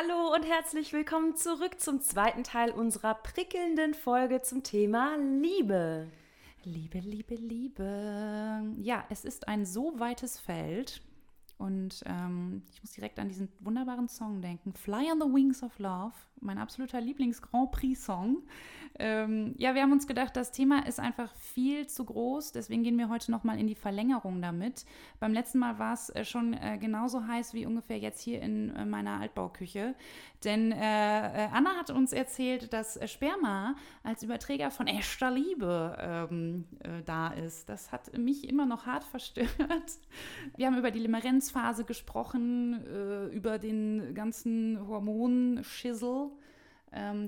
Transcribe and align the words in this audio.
Hallo 0.00 0.34
und 0.34 0.44
herzlich 0.44 0.94
willkommen 0.94 1.36
zurück 1.36 1.78
zum 1.78 2.00
zweiten 2.00 2.42
Teil 2.42 2.70
unserer 2.70 3.14
prickelnden 3.14 3.92
Folge 3.92 4.40
zum 4.40 4.62
Thema 4.62 5.16
Liebe. 5.18 6.08
Liebe, 6.64 7.00
Liebe, 7.00 7.34
Liebe. 7.34 8.62
Ja, 8.78 9.04
es 9.10 9.26
ist 9.26 9.48
ein 9.48 9.66
so 9.66 9.98
weites 9.98 10.38
Feld. 10.38 11.02
Und 11.58 12.02
ähm, 12.06 12.62
ich 12.72 12.82
muss 12.82 12.92
direkt 12.92 13.18
an 13.18 13.28
diesen 13.28 13.50
wunderbaren 13.60 14.08
Song 14.08 14.40
denken. 14.40 14.72
Fly 14.72 15.10
on 15.12 15.20
the 15.20 15.26
Wings 15.26 15.62
of 15.62 15.78
Love, 15.78 16.14
mein 16.40 16.58
absoluter 16.58 17.00
Lieblings-Grand 17.00 17.70
Prix-Song. 17.72 18.42
Ähm, 18.98 19.54
ja, 19.56 19.74
wir 19.74 19.82
haben 19.82 19.92
uns 19.92 20.06
gedacht, 20.06 20.36
das 20.36 20.52
Thema 20.52 20.86
ist 20.86 21.00
einfach 21.00 21.32
viel 21.36 21.86
zu 21.86 22.04
groß, 22.04 22.52
deswegen 22.52 22.82
gehen 22.82 22.98
wir 22.98 23.08
heute 23.08 23.30
nochmal 23.30 23.58
in 23.58 23.66
die 23.66 23.74
Verlängerung 23.74 24.42
damit. 24.42 24.84
Beim 25.20 25.32
letzten 25.32 25.58
Mal 25.58 25.78
war 25.78 25.94
es 25.94 26.10
äh, 26.10 26.24
schon 26.24 26.54
äh, 26.54 26.76
genauso 26.78 27.26
heiß 27.26 27.54
wie 27.54 27.66
ungefähr 27.66 27.98
jetzt 27.98 28.20
hier 28.20 28.42
in 28.42 28.74
äh, 28.74 28.84
meiner 28.84 29.20
Altbauküche. 29.20 29.94
Denn 30.44 30.72
äh, 30.72 30.76
äh, 31.44 31.48
Anna 31.52 31.76
hat 31.76 31.90
uns 31.90 32.12
erzählt, 32.12 32.72
dass 32.72 32.98
Sperma 33.10 33.74
als 34.02 34.22
Überträger 34.22 34.70
von 34.70 34.86
echter 34.86 35.30
Liebe 35.30 35.96
ähm, 35.98 36.64
äh, 36.80 37.02
da 37.04 37.28
ist. 37.28 37.68
Das 37.68 37.92
hat 37.92 38.16
mich 38.18 38.48
immer 38.48 38.66
noch 38.66 38.86
hart 38.86 39.04
verstört. 39.04 39.48
Wir 40.56 40.66
haben 40.66 40.76
über 40.76 40.90
die 40.90 40.98
Limerenzphase 40.98 41.84
gesprochen, 41.84 42.84
über 43.32 43.58
den 43.58 44.14
ganzen 44.14 44.78
Hormonschissel 44.86 46.29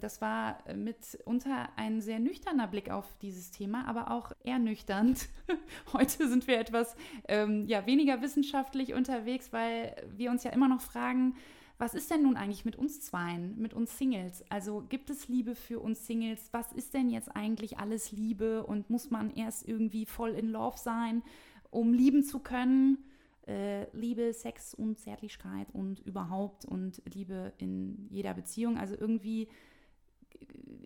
das 0.00 0.20
war 0.20 0.58
mitunter 0.74 1.68
ein 1.76 2.00
sehr 2.00 2.18
nüchterner 2.18 2.66
Blick 2.66 2.90
auf 2.90 3.06
dieses 3.22 3.50
Thema, 3.52 3.86
aber 3.86 4.10
auch 4.10 4.32
ernüchternd. 4.42 5.28
Heute 5.92 6.28
sind 6.28 6.48
wir 6.48 6.58
etwas 6.58 6.96
ähm, 7.28 7.66
ja, 7.68 7.86
weniger 7.86 8.22
wissenschaftlich 8.22 8.92
unterwegs, 8.94 9.52
weil 9.52 9.94
wir 10.16 10.30
uns 10.30 10.42
ja 10.42 10.50
immer 10.50 10.68
noch 10.68 10.80
fragen, 10.80 11.36
was 11.78 11.94
ist 11.94 12.10
denn 12.10 12.22
nun 12.22 12.36
eigentlich 12.36 12.64
mit 12.64 12.76
uns 12.76 13.00
Zweien, 13.00 13.58
mit 13.58 13.74
uns 13.74 13.98
Singles? 13.98 14.44
Also 14.48 14.84
gibt 14.88 15.10
es 15.10 15.28
Liebe 15.28 15.54
für 15.54 15.80
uns 15.80 16.06
Singles? 16.06 16.48
Was 16.52 16.72
ist 16.72 16.94
denn 16.94 17.08
jetzt 17.08 17.34
eigentlich 17.34 17.78
alles 17.78 18.12
Liebe 18.12 18.64
und 18.64 18.88
muss 18.88 19.10
man 19.10 19.34
erst 19.34 19.66
irgendwie 19.66 20.06
voll 20.06 20.30
in 20.30 20.48
Love 20.48 20.78
sein, 20.78 21.22
um 21.70 21.92
lieben 21.92 22.22
zu 22.22 22.38
können? 22.38 22.98
Äh, 23.46 23.84
Liebe, 23.96 24.32
Sex 24.32 24.74
und 24.74 24.98
Zärtlichkeit 24.98 25.68
und 25.72 25.98
überhaupt 26.00 26.64
und 26.64 27.02
Liebe 27.12 27.52
in 27.58 28.06
jeder 28.10 28.34
Beziehung. 28.34 28.78
Also 28.78 28.94
irgendwie 28.96 29.48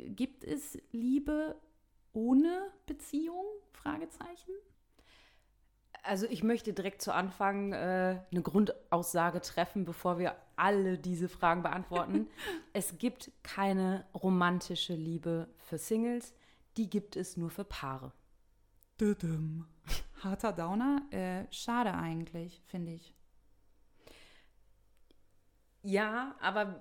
gibt 0.09 0.45
es 0.45 0.79
Liebe 0.93 1.57
ohne 2.13 2.73
Beziehung? 2.87 3.45
Fragezeichen. 3.73 4.53
Also 6.03 6.27
ich 6.27 6.43
möchte 6.43 6.73
direkt 6.73 7.03
zu 7.03 7.13
Anfang 7.13 7.73
äh, 7.73 8.21
eine 8.31 8.43
Grundaussage 8.43 9.41
treffen, 9.41 9.85
bevor 9.85 10.19
wir 10.19 10.37
alle 10.55 10.99
diese 10.99 11.29
Fragen 11.29 11.63
beantworten. 11.63 12.29
es 12.73 12.99
gibt 12.99 13.33
keine 13.43 14.07
romantische 14.15 14.95
Liebe 14.95 15.49
für 15.57 15.79
Singles, 15.79 16.33
die 16.77 16.89
gibt 16.89 17.17
es 17.17 17.37
nur 17.37 17.51
für 17.51 17.65
Paare. 17.65 18.13
Düdüm. 19.01 19.67
Harter 20.23 20.53
Downer, 20.53 21.03
äh, 21.11 21.45
schade 21.53 21.93
eigentlich, 21.93 22.63
finde 22.67 22.93
ich. 22.93 23.15
Ja, 25.83 26.35
aber 26.41 26.81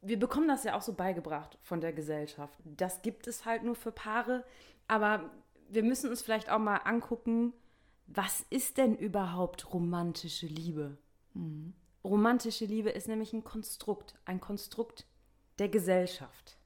wir 0.00 0.18
bekommen 0.18 0.48
das 0.48 0.64
ja 0.64 0.76
auch 0.76 0.82
so 0.82 0.92
beigebracht 0.92 1.58
von 1.62 1.80
der 1.80 1.92
Gesellschaft. 1.92 2.58
Das 2.64 3.02
gibt 3.02 3.26
es 3.26 3.44
halt 3.44 3.64
nur 3.64 3.74
für 3.74 3.92
Paare, 3.92 4.44
aber 4.86 5.30
wir 5.68 5.82
müssen 5.82 6.10
uns 6.10 6.22
vielleicht 6.22 6.50
auch 6.50 6.58
mal 6.58 6.76
angucken, 6.76 7.52
was 8.06 8.44
ist 8.50 8.76
denn 8.78 8.94
überhaupt 8.94 9.72
romantische 9.72 10.46
Liebe? 10.46 10.98
Mhm. 11.34 11.72
Romantische 12.04 12.64
Liebe 12.64 12.90
ist 12.90 13.08
nämlich 13.08 13.32
ein 13.32 13.44
Konstrukt, 13.44 14.18
ein 14.24 14.40
Konstrukt 14.40 15.06
der 15.58 15.68
Gesellschaft. 15.68 16.58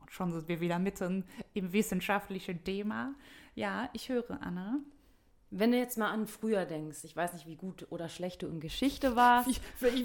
Und 0.00 0.12
schon 0.12 0.32
sind 0.32 0.46
wir 0.46 0.60
wieder 0.60 0.78
mitten 0.78 1.24
im 1.54 1.72
wissenschaftlichen 1.72 2.62
Thema. 2.64 3.14
Ja, 3.54 3.88
ich 3.92 4.08
höre, 4.08 4.42
Anna. 4.42 4.80
Wenn 5.50 5.70
du 5.70 5.78
jetzt 5.78 5.98
mal 5.98 6.10
an 6.10 6.26
früher 6.26 6.64
denkst, 6.64 7.04
ich 7.04 7.14
weiß 7.14 7.32
nicht, 7.34 7.46
wie 7.46 7.54
gut 7.54 7.86
oder 7.90 8.08
schlecht 8.08 8.42
du 8.42 8.48
in 8.48 8.58
Geschichte 8.58 9.14
warst. 9.14 9.48
Ich, 9.48 9.60
ich, 9.80 10.04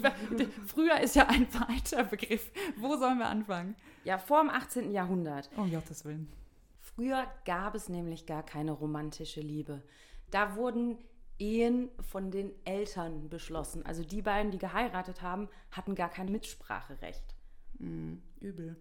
früher 0.66 1.00
ist 1.00 1.16
ja 1.16 1.26
ein 1.26 1.48
weiter 1.54 2.04
Begriff. 2.04 2.52
Wo 2.76 2.96
sollen 2.96 3.18
wir 3.18 3.26
anfangen? 3.26 3.74
Ja, 4.04 4.18
vor 4.18 4.40
dem 4.40 4.50
18. 4.50 4.92
Jahrhundert. 4.92 5.50
Um 5.56 5.70
Gottes 5.70 6.04
Willen. 6.04 6.30
Früher 6.78 7.26
gab 7.44 7.74
es 7.74 7.88
nämlich 7.88 8.26
gar 8.26 8.44
keine 8.44 8.70
romantische 8.72 9.40
Liebe. 9.40 9.82
Da 10.30 10.54
wurden 10.54 10.98
Ehen 11.40 11.88
von 12.00 12.30
den 12.30 12.52
Eltern 12.64 13.28
beschlossen. 13.28 13.84
Also 13.84 14.04
die 14.04 14.22
beiden, 14.22 14.52
die 14.52 14.58
geheiratet 14.58 15.22
haben, 15.22 15.48
hatten 15.72 15.94
gar 15.94 16.10
kein 16.10 16.30
Mitspracherecht. 16.30 17.34
Mhm, 17.78 18.22
übel. 18.40 18.76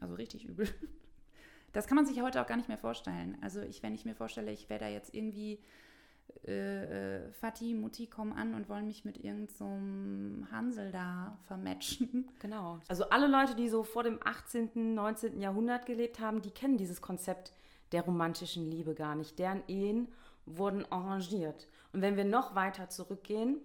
Also 0.00 0.14
richtig 0.14 0.46
übel. 0.46 0.66
Das 1.72 1.86
kann 1.86 1.96
man 1.96 2.06
sich 2.06 2.20
heute 2.20 2.40
auch 2.42 2.46
gar 2.46 2.56
nicht 2.56 2.68
mehr 2.68 2.78
vorstellen. 2.78 3.38
Also 3.40 3.60
ich, 3.62 3.82
wenn 3.82 3.94
ich 3.94 4.04
mir 4.04 4.14
vorstelle, 4.14 4.52
ich 4.52 4.68
wäre 4.68 4.80
da 4.80 4.88
jetzt 4.88 5.14
irgendwie 5.14 5.58
äh, 6.46 7.18
äh, 7.18 7.32
Vati, 7.40 7.74
Mutti 7.74 8.06
kommen 8.08 8.32
an 8.32 8.54
und 8.54 8.68
wollen 8.68 8.86
mich 8.86 9.04
mit 9.04 9.16
irgendeinem 9.22 10.44
so 10.44 10.50
Hansel 10.50 10.90
da 10.90 11.38
vermatchen. 11.46 12.28
Genau. 12.40 12.80
Also 12.88 13.04
alle 13.10 13.28
Leute, 13.28 13.54
die 13.54 13.68
so 13.68 13.84
vor 13.84 14.02
dem 14.02 14.18
18., 14.22 14.94
19. 14.94 15.40
Jahrhundert 15.40 15.86
gelebt 15.86 16.18
haben, 16.18 16.42
die 16.42 16.50
kennen 16.50 16.76
dieses 16.76 17.00
Konzept 17.00 17.52
der 17.92 18.02
romantischen 18.02 18.68
Liebe 18.70 18.94
gar 18.94 19.14
nicht. 19.14 19.38
Deren 19.38 19.62
Ehen 19.68 20.08
wurden 20.46 20.84
arrangiert. 20.90 21.68
Und 21.92 22.02
wenn 22.02 22.16
wir 22.16 22.24
noch 22.24 22.54
weiter 22.54 22.88
zurückgehen, 22.88 23.58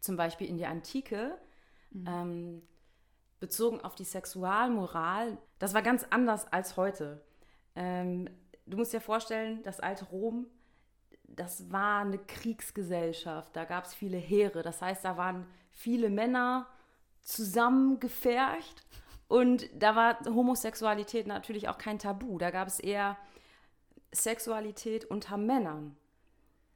zum 0.00 0.16
Beispiel 0.16 0.48
in 0.48 0.58
die 0.58 0.66
Antike, 0.66 1.38
mhm. 1.90 2.04
ähm, 2.08 2.62
bezogen 3.42 3.82
auf 3.82 3.94
die 3.94 4.04
Sexualmoral, 4.04 5.36
das 5.58 5.74
war 5.74 5.82
ganz 5.82 6.06
anders 6.08 6.50
als 6.50 6.78
heute. 6.78 7.20
Ähm, 7.76 8.30
du 8.64 8.78
musst 8.78 8.94
dir 8.94 9.02
vorstellen, 9.02 9.62
das 9.64 9.80
alte 9.80 10.06
Rom 10.06 10.46
das 11.36 11.70
war 11.70 12.00
eine 12.00 12.18
Kriegsgesellschaft. 12.18 13.54
Da 13.56 13.64
gab 13.64 13.84
es 13.84 13.94
viele 13.94 14.18
Heere. 14.18 14.62
Das 14.62 14.82
heißt, 14.82 15.04
da 15.04 15.16
waren 15.16 15.46
viele 15.70 16.10
Männer 16.10 16.66
zusammengefercht. 17.22 18.84
Und 19.28 19.68
da 19.74 19.96
war 19.96 20.18
Homosexualität 20.26 21.26
natürlich 21.26 21.68
auch 21.68 21.78
kein 21.78 21.98
Tabu. 21.98 22.38
Da 22.38 22.50
gab 22.50 22.68
es 22.68 22.80
eher 22.80 23.16
Sexualität 24.12 25.06
unter 25.06 25.38
Männern. 25.38 25.96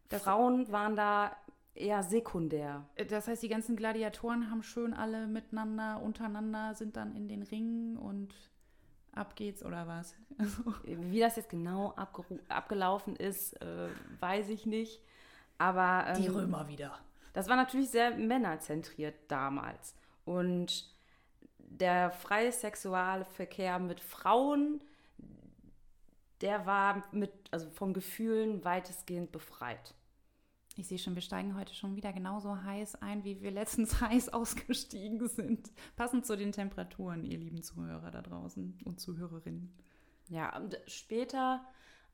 Das 0.09 0.23
Frauen 0.23 0.71
waren 0.73 0.97
da 0.97 1.37
eher 1.77 2.03
sekundär. 2.03 2.87
Das 3.09 3.29
heißt, 3.29 3.43
die 3.43 3.49
ganzen 3.49 3.77
Gladiatoren 3.77 4.51
haben 4.51 4.63
schön 4.63 4.95
alle 4.95 5.27
miteinander, 5.27 6.01
untereinander, 6.03 6.75
sind 6.75 6.97
dann 6.97 7.15
in 7.15 7.29
den 7.29 7.43
Ringen 7.43 7.97
und 7.97 8.35
ab 9.13 9.37
geht's 9.37 9.65
oder 9.65 9.87
was? 9.87 10.15
Wie 10.85 11.21
das 11.21 11.37
jetzt 11.37 11.49
genau 11.49 11.95
abgelaufen 12.49 13.17
ist, 13.17 13.61
äh, 13.63 13.89
weiß 14.21 14.49
ich 14.51 14.67
nicht. 14.67 15.03
Aber 15.59 16.07
ähm, 16.09 16.23
die 16.23 16.29
Römer 16.29 16.69
wieder. 16.69 16.99
Das 17.33 17.49
war 17.49 17.57
natürlich 17.57 17.91
sehr 17.91 18.17
männerzentriert 18.17 19.15
damals. 19.29 19.95
Und 20.25 20.91
der 21.59 22.11
freie 22.11 22.53
Sexualverkehr 22.53 23.79
mit 23.79 24.01
Frauen, 24.01 24.83
der 26.41 26.67
war 26.67 27.05
mit, 27.13 27.33
also 27.51 27.69
von 27.71 27.93
Gefühlen 27.95 28.65
weitestgehend 28.65 29.33
befreit. 29.33 29.95
Ich 30.79 30.89
sehe 30.89 30.99
schon, 30.99 31.15
wir 31.15 31.23
steigen 31.23 31.57
heute 31.57 31.75
schon 31.75 31.97
wieder 31.97 32.13
genauso 32.13 32.63
heiß 32.63 32.97
ein, 32.97 33.25
wie 33.25 33.41
wir 33.41 33.51
letztens 33.51 33.99
heiß 34.01 34.29
ausgestiegen 34.29 35.27
sind. 35.27 35.71
Passend 35.97 36.27
zu 36.27 36.37
den 36.37 36.53
Temperaturen, 36.53 37.25
ihr 37.25 37.39
lieben 37.39 37.63
Zuhörer 37.63 38.11
da 38.11 38.21
draußen 38.21 38.79
und 38.85 39.01
Zuhörerinnen. 39.01 39.73
Ja, 40.29 40.55
und 40.55 40.79
später, 40.87 41.65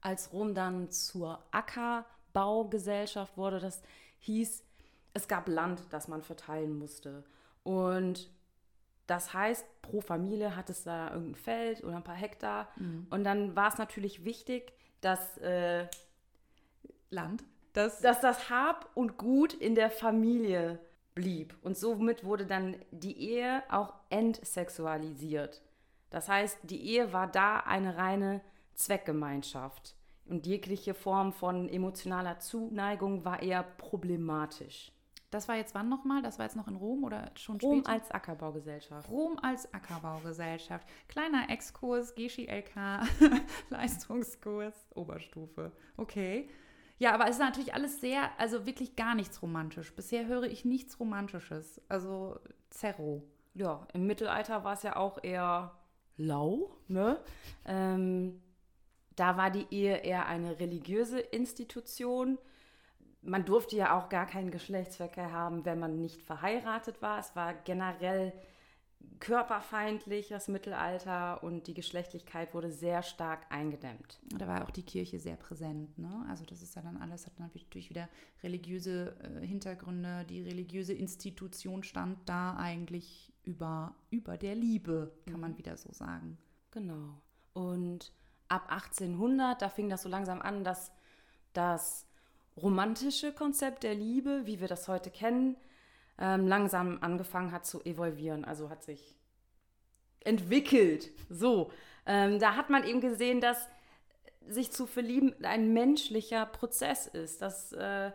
als 0.00 0.32
Rom 0.32 0.54
dann 0.54 0.90
zur 0.90 1.42
Ackerbaugesellschaft 1.50 3.36
wurde, 3.36 3.58
das 3.58 3.82
hieß, 4.20 4.64
es 5.14 5.26
gab 5.26 5.48
Land, 5.48 5.82
das 5.90 6.06
man 6.06 6.22
verteilen 6.22 6.78
musste. 6.78 7.24
Und 7.64 8.30
das 9.08 9.34
heißt, 9.34 9.66
pro 9.82 10.00
Familie 10.00 10.54
hat 10.54 10.70
es 10.70 10.84
da 10.84 11.12
irgendein 11.12 11.34
Feld 11.34 11.82
oder 11.82 11.96
ein 11.96 12.04
paar 12.04 12.14
Hektar. 12.14 12.68
Mhm. 12.76 13.08
Und 13.10 13.24
dann 13.24 13.56
war 13.56 13.68
es 13.68 13.78
natürlich 13.78 14.24
wichtig, 14.24 14.72
dass 15.00 15.36
äh, 15.38 15.88
Land 17.10 17.42
dass, 17.72 18.00
dass 18.00 18.20
das 18.20 18.50
Hab 18.50 18.90
und 18.94 19.16
Gut 19.18 19.54
in 19.54 19.74
der 19.74 19.90
Familie 19.90 20.78
blieb. 21.14 21.56
Und 21.62 21.76
somit 21.76 22.24
wurde 22.24 22.46
dann 22.46 22.76
die 22.90 23.18
Ehe 23.18 23.62
auch 23.70 23.94
entsexualisiert. 24.10 25.62
Das 26.10 26.28
heißt, 26.28 26.58
die 26.64 26.82
Ehe 26.86 27.12
war 27.12 27.26
da 27.26 27.60
eine 27.60 27.96
reine 27.96 28.40
Zweckgemeinschaft. 28.74 29.94
Und 30.24 30.46
jegliche 30.46 30.94
Form 30.94 31.32
von 31.32 31.68
emotionaler 31.68 32.38
Zuneigung 32.38 33.24
war 33.24 33.42
eher 33.42 33.62
problematisch. 33.62 34.92
Das 35.30 35.48
war 35.48 35.56
jetzt 35.56 35.74
wann 35.74 35.88
nochmal? 35.88 36.20
Das 36.22 36.38
war 36.38 36.44
jetzt 36.44 36.56
noch 36.56 36.68
in 36.68 36.76
Rom 36.76 37.04
oder 37.04 37.30
schon 37.36 37.58
Rom 37.58 37.78
später? 37.78 37.90
Rom 37.90 38.00
als 38.00 38.10
Ackerbaugesellschaft. 38.10 39.10
Rom 39.10 39.38
als 39.40 39.72
Ackerbaugesellschaft. 39.72 40.86
Kleiner 41.08 41.48
Exkurs, 41.48 42.14
Geschi 42.14 42.46
LK, 42.46 43.00
Leistungskurs, 43.70 44.74
Oberstufe. 44.94 45.72
Okay. 45.96 46.50
Ja, 47.02 47.14
aber 47.14 47.24
es 47.24 47.30
ist 47.32 47.40
natürlich 47.40 47.74
alles 47.74 48.00
sehr, 48.00 48.30
also 48.38 48.64
wirklich 48.64 48.94
gar 48.94 49.16
nichts 49.16 49.42
romantisch. 49.42 49.92
Bisher 49.92 50.28
höre 50.28 50.44
ich 50.44 50.64
nichts 50.64 51.00
Romantisches. 51.00 51.80
Also 51.88 52.38
Zerro. 52.70 53.24
ja, 53.54 53.88
im 53.92 54.06
Mittelalter 54.06 54.62
war 54.62 54.74
es 54.74 54.84
ja 54.84 54.94
auch 54.94 55.18
eher 55.20 55.72
lau, 56.16 56.70
ne? 56.86 57.18
Ähm, 57.66 58.40
da 59.16 59.36
war 59.36 59.50
die 59.50 59.66
Ehe 59.72 59.96
eher 59.96 60.26
eine 60.26 60.60
religiöse 60.60 61.18
Institution. 61.18 62.38
Man 63.20 63.44
durfte 63.46 63.74
ja 63.74 63.98
auch 63.98 64.08
gar 64.08 64.26
keinen 64.26 64.52
Geschlechtsverkehr 64.52 65.32
haben, 65.32 65.64
wenn 65.64 65.80
man 65.80 65.98
nicht 65.98 66.22
verheiratet 66.22 67.02
war. 67.02 67.18
Es 67.18 67.34
war 67.34 67.52
generell 67.52 68.32
körperfeindlich, 69.20 70.28
das 70.28 70.48
Mittelalter, 70.48 71.42
und 71.42 71.66
die 71.68 71.74
Geschlechtlichkeit 71.74 72.54
wurde 72.54 72.70
sehr 72.70 73.02
stark 73.02 73.46
eingedämmt. 73.50 74.18
Da 74.36 74.48
war 74.48 74.64
auch 74.64 74.70
die 74.70 74.82
Kirche 74.82 75.20
sehr 75.20 75.36
präsent. 75.36 75.96
Ne? 75.98 76.26
Also 76.28 76.44
das 76.44 76.60
ist 76.60 76.74
ja 76.74 76.82
dann 76.82 76.96
alles, 76.96 77.26
hat 77.26 77.38
natürlich 77.38 77.88
wieder 77.88 78.08
religiöse 78.42 79.14
äh, 79.22 79.46
Hintergründe. 79.46 80.24
Die 80.28 80.42
religiöse 80.42 80.92
Institution 80.92 81.84
stand 81.84 82.18
da 82.28 82.56
eigentlich 82.56 83.32
über, 83.44 83.94
über 84.10 84.36
der 84.36 84.54
Liebe, 84.54 85.12
kann 85.26 85.34
mhm. 85.34 85.40
man 85.40 85.58
wieder 85.58 85.76
so 85.76 85.92
sagen. 85.92 86.38
Genau. 86.72 87.20
Und 87.52 88.12
ab 88.48 88.70
1800, 88.70 89.62
da 89.62 89.68
fing 89.68 89.88
das 89.88 90.02
so 90.02 90.08
langsam 90.08 90.42
an, 90.42 90.64
dass 90.64 90.90
das 91.52 92.06
romantische 92.56 93.32
Konzept 93.32 93.82
der 93.82 93.94
Liebe, 93.94 94.42
wie 94.46 94.60
wir 94.60 94.68
das 94.68 94.88
heute 94.88 95.10
kennen, 95.10 95.56
ähm, 96.22 96.46
langsam 96.46 96.98
angefangen 97.00 97.50
hat 97.50 97.66
zu 97.66 97.84
evolvieren, 97.84 98.44
also 98.44 98.70
hat 98.70 98.84
sich 98.84 99.16
entwickelt. 100.20 101.10
So, 101.28 101.72
ähm, 102.06 102.38
da 102.38 102.54
hat 102.54 102.70
man 102.70 102.84
eben 102.84 103.00
gesehen, 103.00 103.40
dass 103.40 103.68
sich 104.48 104.70
zu 104.70 104.86
verlieben 104.86 105.34
ein 105.44 105.72
menschlicher 105.72 106.46
Prozess 106.46 107.08
ist, 107.08 107.42
dass, 107.42 107.72
äh, 107.72 108.12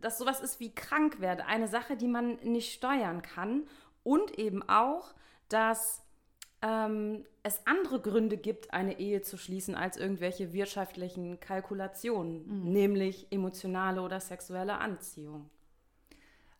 dass 0.00 0.16
sowas 0.16 0.40
ist 0.40 0.60
wie 0.60 0.74
krank 0.74 1.20
werden, 1.20 1.44
eine 1.46 1.68
Sache, 1.68 1.96
die 1.96 2.08
man 2.08 2.36
nicht 2.36 2.72
steuern 2.72 3.20
kann 3.20 3.68
und 4.02 4.38
eben 4.38 4.66
auch, 4.66 5.14
dass 5.50 6.02
ähm, 6.62 7.26
es 7.42 7.60
andere 7.66 8.00
Gründe 8.00 8.38
gibt, 8.38 8.72
eine 8.72 8.98
Ehe 8.98 9.20
zu 9.20 9.36
schließen, 9.36 9.74
als 9.74 9.98
irgendwelche 9.98 10.54
wirtschaftlichen 10.54 11.38
Kalkulationen, 11.38 12.46
mhm. 12.46 12.72
nämlich 12.72 13.26
emotionale 13.30 14.00
oder 14.00 14.20
sexuelle 14.20 14.78
Anziehung. 14.78 15.50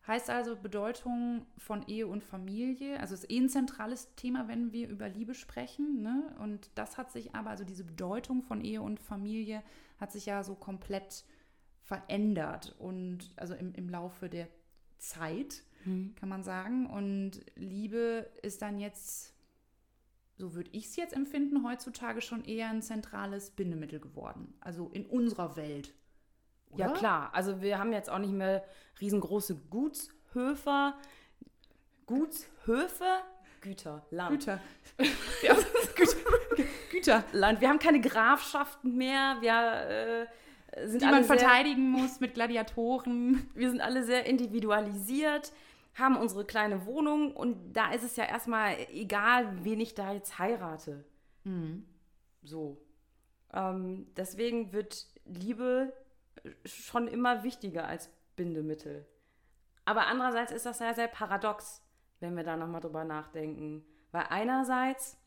Heißt 0.07 0.29
also 0.29 0.55
Bedeutung 0.55 1.45
von 1.57 1.85
Ehe 1.85 2.07
und 2.07 2.23
Familie, 2.23 2.97
also 3.01 3.13
ist 3.13 3.29
eh 3.29 3.39
ein 3.39 3.49
zentrales 3.49 4.15
Thema, 4.15 4.47
wenn 4.47 4.71
wir 4.71 4.87
über 4.87 5.09
Liebe 5.09 5.33
sprechen. 5.33 6.01
Ne? 6.01 6.33
Und 6.39 6.71
das 6.75 6.97
hat 6.97 7.11
sich 7.11 7.35
aber, 7.35 7.49
also 7.49 7.65
diese 7.65 7.83
Bedeutung 7.83 8.41
von 8.41 8.61
Ehe 8.61 8.81
und 8.81 9.01
Familie 9.01 9.61
hat 9.99 10.13
sich 10.13 10.25
ja 10.25 10.43
so 10.43 10.55
komplett 10.55 11.25
verändert 11.81 12.73
und 12.79 13.33
also 13.35 13.53
im, 13.53 13.73
im 13.73 13.89
Laufe 13.89 14.29
der 14.29 14.47
Zeit, 14.97 15.63
mhm. 15.83 16.15
kann 16.15 16.29
man 16.29 16.43
sagen. 16.43 16.85
Und 16.87 17.41
Liebe 17.55 18.29
ist 18.41 18.61
dann 18.61 18.79
jetzt, 18.79 19.33
so 20.37 20.53
würde 20.53 20.69
ich 20.71 20.85
es 20.85 20.95
jetzt 20.95 21.13
empfinden, 21.13 21.67
heutzutage 21.67 22.21
schon 22.21 22.45
eher 22.45 22.69
ein 22.69 22.81
zentrales 22.81 23.49
Bindemittel 23.49 23.99
geworden. 23.99 24.53
Also 24.61 24.89
in 24.89 25.05
unserer 25.05 25.57
Welt. 25.57 25.93
Oder? 26.71 26.85
Ja, 26.85 26.91
klar. 26.91 27.29
Also 27.33 27.61
wir 27.61 27.79
haben 27.79 27.93
jetzt 27.93 28.09
auch 28.09 28.19
nicht 28.19 28.33
mehr 28.33 28.63
riesengroße 28.99 29.55
Gutshöfer. 29.69 30.97
Gutshöfe? 32.05 33.05
Güter, 33.61 34.05
Land. 34.11 34.39
Güter. 34.39 34.59
ja, 35.43 35.55
Güter. 35.95 36.17
Güterland. 36.91 37.61
Wir 37.61 37.69
haben 37.69 37.79
keine 37.79 38.01
Grafschaften 38.01 38.95
mehr. 38.95 39.37
Wir 39.41 40.27
äh, 40.71 40.87
sind 40.87 41.01
Die 41.01 41.05
man 41.05 41.23
verteidigen 41.23 41.89
muss 41.89 42.19
mit 42.19 42.33
Gladiatoren. 42.33 43.49
Wir 43.53 43.69
sind 43.69 43.81
alle 43.81 44.03
sehr 44.03 44.25
individualisiert, 44.25 45.51
haben 45.95 46.17
unsere 46.17 46.45
kleine 46.45 46.85
Wohnung 46.85 47.35
und 47.35 47.73
da 47.73 47.91
ist 47.91 48.03
es 48.03 48.15
ja 48.15 48.25
erstmal 48.25 48.75
egal, 48.91 49.63
wen 49.63 49.79
ich 49.79 49.95
da 49.95 50.13
jetzt 50.13 50.39
heirate. 50.39 51.03
Mhm. 51.43 51.85
So. 52.43 52.77
Ähm, 53.53 54.07
deswegen 54.15 54.73
wird 54.73 55.07
Liebe 55.25 55.93
schon 56.65 57.07
immer 57.07 57.43
wichtiger 57.43 57.87
als 57.87 58.09
Bindemittel. 58.35 59.05
Aber 59.85 60.07
andererseits 60.07 60.51
ist 60.51 60.65
das 60.65 60.79
sehr, 60.79 60.93
sehr 60.93 61.07
paradox, 61.07 61.81
wenn 62.19 62.35
wir 62.35 62.43
da 62.43 62.57
nochmal 62.57 62.81
drüber 62.81 63.03
nachdenken. 63.03 63.85
Weil 64.11 64.25
einerseits 64.29 65.17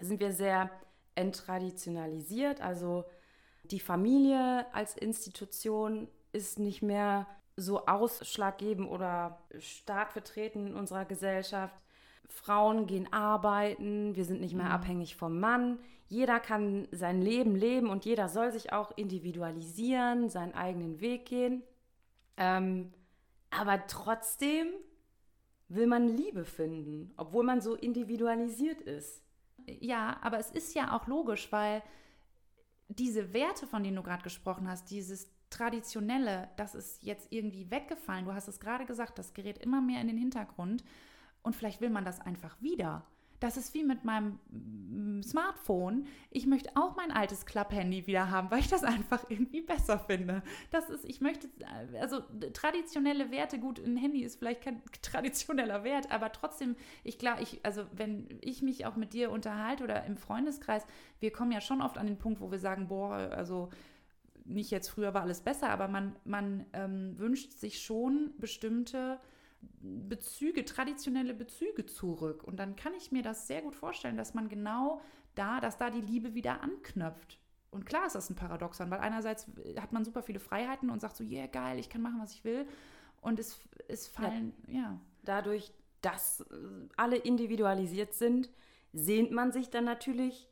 sind 0.00 0.20
wir 0.20 0.32
sehr 0.32 0.70
enttraditionalisiert, 1.14 2.60
also 2.60 3.04
die 3.64 3.80
Familie 3.80 4.66
als 4.72 4.96
Institution 4.96 6.08
ist 6.32 6.58
nicht 6.58 6.82
mehr 6.82 7.26
so 7.56 7.86
ausschlaggebend 7.86 8.88
oder 8.90 9.42
stark 9.58 10.12
vertreten 10.12 10.68
in 10.68 10.74
unserer 10.74 11.04
Gesellschaft. 11.04 11.74
Frauen 12.30 12.86
gehen 12.86 13.12
arbeiten, 13.12 14.14
wir 14.14 14.24
sind 14.24 14.40
nicht 14.40 14.54
mehr 14.54 14.66
mhm. 14.66 14.72
abhängig 14.72 15.16
vom 15.16 15.40
Mann. 15.40 15.78
Jeder 16.08 16.40
kann 16.40 16.88
sein 16.90 17.20
Leben 17.20 17.54
leben 17.54 17.88
und 17.88 18.04
jeder 18.04 18.28
soll 18.28 18.52
sich 18.52 18.72
auch 18.72 18.96
individualisieren, 18.96 20.28
seinen 20.28 20.54
eigenen 20.54 21.00
Weg 21.00 21.26
gehen. 21.26 21.62
Ähm, 22.36 22.92
aber 23.50 23.86
trotzdem 23.86 24.68
will 25.68 25.86
man 25.86 26.08
Liebe 26.08 26.44
finden, 26.44 27.12
obwohl 27.16 27.44
man 27.44 27.60
so 27.60 27.74
individualisiert 27.74 28.80
ist. 28.80 29.22
Ja, 29.66 30.18
aber 30.22 30.38
es 30.38 30.50
ist 30.50 30.74
ja 30.74 30.96
auch 30.96 31.06
logisch, 31.06 31.52
weil 31.52 31.82
diese 32.88 33.32
Werte, 33.32 33.66
von 33.66 33.84
denen 33.84 33.96
du 33.96 34.02
gerade 34.02 34.22
gesprochen 34.22 34.68
hast, 34.68 34.90
dieses 34.90 35.28
Traditionelle, 35.48 36.48
das 36.56 36.74
ist 36.74 37.02
jetzt 37.02 37.32
irgendwie 37.32 37.70
weggefallen. 37.70 38.24
Du 38.24 38.32
hast 38.32 38.48
es 38.48 38.60
gerade 38.60 38.86
gesagt, 38.86 39.18
das 39.18 39.34
gerät 39.34 39.58
immer 39.58 39.80
mehr 39.80 40.00
in 40.00 40.08
den 40.08 40.16
Hintergrund. 40.16 40.84
Und 41.42 41.56
vielleicht 41.56 41.80
will 41.80 41.90
man 41.90 42.04
das 42.04 42.20
einfach 42.20 42.60
wieder. 42.60 43.04
Das 43.40 43.56
ist 43.56 43.72
wie 43.72 43.82
mit 43.82 44.04
meinem 44.04 44.38
mm, 44.50 45.22
Smartphone. 45.22 46.06
Ich 46.30 46.46
möchte 46.46 46.76
auch 46.76 46.94
mein 46.94 47.10
altes 47.10 47.46
Klapp-Handy 47.46 48.06
wieder 48.06 48.30
haben, 48.30 48.50
weil 48.50 48.60
ich 48.60 48.68
das 48.68 48.84
einfach 48.84 49.24
irgendwie 49.30 49.62
besser 49.62 49.98
finde. 49.98 50.42
Das 50.70 50.90
ist, 50.90 51.06
ich 51.06 51.22
möchte, 51.22 51.48
also 51.98 52.20
traditionelle 52.52 53.30
Werte, 53.30 53.58
gut, 53.58 53.78
ein 53.78 53.96
Handy 53.96 54.22
ist 54.22 54.38
vielleicht 54.38 54.62
kein 54.62 54.82
traditioneller 55.02 55.84
Wert, 55.84 56.12
aber 56.12 56.30
trotzdem, 56.32 56.76
ich 57.02 57.18
glaube, 57.18 57.42
ich, 57.42 57.64
also 57.64 57.86
wenn 57.92 58.28
ich 58.42 58.60
mich 58.60 58.84
auch 58.84 58.96
mit 58.96 59.14
dir 59.14 59.30
unterhalte 59.30 59.84
oder 59.84 60.04
im 60.04 60.18
Freundeskreis, 60.18 60.84
wir 61.18 61.32
kommen 61.32 61.50
ja 61.50 61.62
schon 61.62 61.80
oft 61.80 61.96
an 61.96 62.06
den 62.06 62.18
Punkt, 62.18 62.42
wo 62.42 62.50
wir 62.50 62.58
sagen, 62.58 62.88
boah, 62.88 63.12
also 63.12 63.70
nicht 64.44 64.70
jetzt 64.70 64.88
früher 64.88 65.14
war 65.14 65.22
alles 65.22 65.40
besser, 65.40 65.70
aber 65.70 65.88
man, 65.88 66.14
man 66.24 66.66
ähm, 66.74 67.18
wünscht 67.18 67.52
sich 67.52 67.80
schon 67.80 68.34
bestimmte 68.38 69.18
Bezüge, 69.60 70.64
traditionelle 70.64 71.34
Bezüge 71.34 71.86
zurück. 71.86 72.44
Und 72.44 72.56
dann 72.58 72.76
kann 72.76 72.94
ich 72.94 73.12
mir 73.12 73.22
das 73.22 73.46
sehr 73.46 73.62
gut 73.62 73.74
vorstellen, 73.74 74.16
dass 74.16 74.34
man 74.34 74.48
genau 74.48 75.00
da, 75.34 75.60
dass 75.60 75.76
da 75.76 75.90
die 75.90 76.00
Liebe 76.00 76.34
wieder 76.34 76.62
anknüpft. 76.62 77.38
Und 77.70 77.86
klar 77.86 78.06
ist 78.06 78.14
das 78.14 78.30
ein 78.30 78.36
Paradoxon, 78.36 78.90
weil 78.90 78.98
einerseits 78.98 79.46
hat 79.80 79.92
man 79.92 80.04
super 80.04 80.22
viele 80.22 80.40
Freiheiten 80.40 80.90
und 80.90 81.00
sagt 81.00 81.16
so, 81.16 81.24
yeah, 81.24 81.46
geil, 81.46 81.78
ich 81.78 81.88
kann 81.88 82.02
machen, 82.02 82.20
was 82.20 82.32
ich 82.32 82.44
will. 82.44 82.66
Und 83.20 83.38
es, 83.38 83.60
es 83.88 84.08
fallen, 84.08 84.52
ja. 84.66 84.80
ja. 84.80 85.00
Dadurch, 85.22 85.72
dass 86.00 86.44
alle 86.96 87.16
individualisiert 87.16 88.14
sind, 88.14 88.50
sehnt 88.92 89.30
man 89.30 89.52
sich 89.52 89.70
dann 89.70 89.84
natürlich 89.84 90.48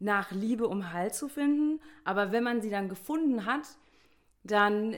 nach 0.00 0.30
Liebe, 0.32 0.66
um 0.66 0.92
Halt 0.92 1.14
zu 1.14 1.28
finden. 1.28 1.80
Aber 2.04 2.32
wenn 2.32 2.42
man 2.42 2.60
sie 2.60 2.70
dann 2.70 2.88
gefunden 2.88 3.44
hat, 3.44 3.78
dann 4.42 4.96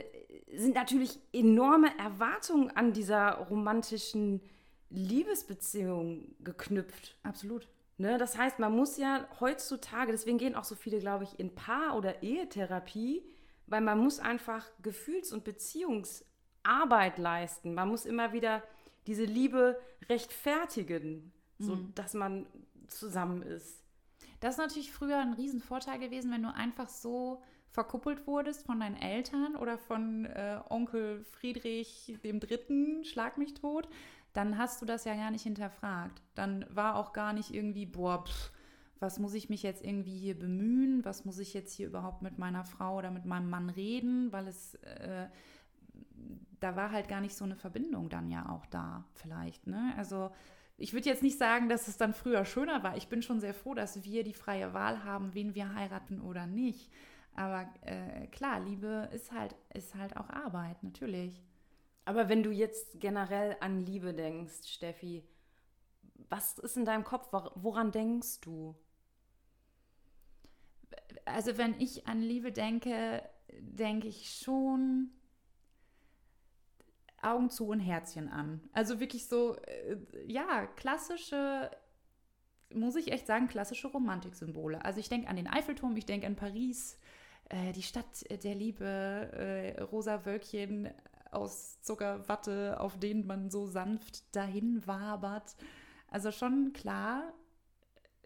sind 0.55 0.75
natürlich 0.75 1.19
enorme 1.33 1.97
Erwartungen 1.97 2.71
an 2.71 2.93
dieser 2.93 3.33
romantischen 3.35 4.41
Liebesbeziehung 4.89 6.35
geknüpft. 6.43 7.17
Absolut. 7.23 7.67
Ne? 7.97 8.17
Das 8.17 8.37
heißt, 8.37 8.59
man 8.59 8.75
muss 8.75 8.97
ja 8.97 9.27
heutzutage, 9.39 10.11
deswegen 10.11 10.37
gehen 10.37 10.55
auch 10.55 10.63
so 10.63 10.75
viele, 10.75 10.99
glaube 10.99 11.23
ich, 11.23 11.39
in 11.39 11.53
Paar- 11.53 11.95
oder 11.95 12.23
Ehetherapie, 12.23 13.23
weil 13.67 13.81
man 13.81 13.99
muss 13.99 14.19
einfach 14.19 14.69
Gefühls- 14.81 15.31
und 15.31 15.43
Beziehungsarbeit 15.43 17.17
leisten. 17.17 17.73
Man 17.73 17.89
muss 17.89 18.05
immer 18.05 18.33
wieder 18.33 18.63
diese 19.07 19.23
Liebe 19.23 19.79
rechtfertigen, 20.09 21.31
mhm. 21.57 21.63
so 21.63 21.75
dass 21.95 22.13
man 22.13 22.45
zusammen 22.87 23.41
ist. 23.43 23.81
Das 24.41 24.55
ist 24.55 24.59
natürlich 24.59 24.91
früher 24.91 25.19
ein 25.19 25.33
Riesenvorteil 25.33 25.99
gewesen, 25.99 26.31
wenn 26.31 26.43
du 26.43 26.53
einfach 26.53 26.89
so 26.89 27.41
verkuppelt 27.71 28.27
wurdest 28.27 28.65
von 28.65 28.79
deinen 28.79 28.97
Eltern 28.97 29.55
oder 29.55 29.77
von 29.77 30.25
äh, 30.25 30.59
Onkel 30.69 31.23
Friedrich 31.23 32.17
dem 32.23 32.39
Dritten, 32.39 33.03
schlag 33.05 33.37
mich 33.37 33.53
tot, 33.53 33.87
dann 34.33 34.57
hast 34.57 34.81
du 34.81 34.85
das 34.85 35.05
ja 35.05 35.15
gar 35.15 35.31
nicht 35.31 35.43
hinterfragt. 35.43 36.21
Dann 36.35 36.65
war 36.69 36.95
auch 36.95 37.13
gar 37.13 37.33
nicht 37.33 37.53
irgendwie, 37.53 37.85
boah, 37.85 38.25
pff, 38.25 38.51
was 38.99 39.19
muss 39.19 39.33
ich 39.33 39.49
mich 39.49 39.63
jetzt 39.63 39.83
irgendwie 39.83 40.17
hier 40.17 40.37
bemühen? 40.37 41.03
Was 41.03 41.25
muss 41.25 41.39
ich 41.39 41.53
jetzt 41.53 41.73
hier 41.73 41.87
überhaupt 41.87 42.21
mit 42.21 42.37
meiner 42.37 42.63
Frau 42.63 42.97
oder 42.97 43.09
mit 43.09 43.25
meinem 43.25 43.49
Mann 43.49 43.69
reden? 43.69 44.31
Weil 44.31 44.47
es, 44.47 44.75
äh, 44.75 45.27
da 46.59 46.75
war 46.75 46.91
halt 46.91 47.07
gar 47.07 47.19
nicht 47.19 47.35
so 47.35 47.43
eine 47.43 47.55
Verbindung 47.55 48.09
dann 48.09 48.29
ja 48.29 48.47
auch 48.49 48.65
da, 48.67 49.05
vielleicht. 49.15 49.65
Ne? 49.65 49.93
Also, 49.97 50.29
ich 50.77 50.93
würde 50.93 51.09
jetzt 51.09 51.23
nicht 51.23 51.37
sagen, 51.37 51.67
dass 51.67 51.87
es 51.87 51.97
dann 51.97 52.13
früher 52.13 52.45
schöner 52.45 52.83
war. 52.83 52.95
Ich 52.95 53.07
bin 53.07 53.21
schon 53.21 53.39
sehr 53.39 53.53
froh, 53.53 53.73
dass 53.73 54.03
wir 54.03 54.23
die 54.23 54.33
freie 54.33 54.73
Wahl 54.73 55.03
haben, 55.03 55.33
wen 55.33 55.55
wir 55.55 55.73
heiraten 55.73 56.21
oder 56.21 56.45
nicht. 56.45 56.91
Aber 57.35 57.67
äh, 57.81 58.27
klar, 58.27 58.59
Liebe 58.59 59.09
ist 59.13 59.31
halt, 59.31 59.55
ist 59.73 59.95
halt 59.95 60.17
auch 60.17 60.29
Arbeit, 60.29 60.83
natürlich. 60.83 61.41
Aber 62.05 62.29
wenn 62.29 62.43
du 62.43 62.51
jetzt 62.51 62.99
generell 62.99 63.55
an 63.59 63.85
Liebe 63.85 64.13
denkst, 64.13 64.67
Steffi, 64.67 65.23
was 66.29 66.57
ist 66.59 66.77
in 66.77 66.85
deinem 66.85 67.03
Kopf? 67.03 67.31
Woran 67.55 67.91
denkst 67.91 68.41
du? 68.41 68.75
Also 71.25 71.57
wenn 71.57 71.79
ich 71.79 72.07
an 72.07 72.21
Liebe 72.21 72.51
denke, 72.51 73.23
denke 73.59 74.07
ich 74.07 74.39
schon 74.39 75.11
Augen 77.21 77.49
zu 77.49 77.67
und 77.67 77.79
Herzchen 77.79 78.29
an. 78.29 78.61
Also 78.73 78.99
wirklich 78.99 79.27
so, 79.27 79.55
äh, 79.55 79.97
ja, 80.25 80.65
klassische, 80.65 81.69
muss 82.73 82.95
ich 82.95 83.11
echt 83.11 83.27
sagen, 83.27 83.47
klassische 83.47 83.87
Romantiksymbole. 83.87 84.83
Also 84.83 84.99
ich 84.99 85.09
denke 85.09 85.27
an 85.27 85.35
den 85.35 85.47
Eiffelturm, 85.47 85.95
ich 85.95 86.05
denke 86.05 86.25
an 86.25 86.35
Paris, 86.35 86.97
äh, 87.51 87.73
die 87.73 87.83
Stadt 87.83 88.25
der 88.43 88.55
Liebe, 88.55 88.85
äh, 88.85 89.81
rosa 89.81 90.25
Wölkchen 90.25 90.89
aus 91.31 91.81
Zuckerwatte, 91.81 92.79
auf 92.79 92.97
denen 92.97 93.27
man 93.27 93.49
so 93.49 93.67
sanft 93.67 94.35
dahin 94.35 94.85
wabert. 94.87 95.55
Also 96.09 96.31
schon 96.31 96.73
klar 96.73 97.33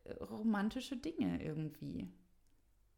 äh, 0.04 0.14
romantische 0.24 0.98
Dinge 0.98 1.44
irgendwie. 1.44 2.08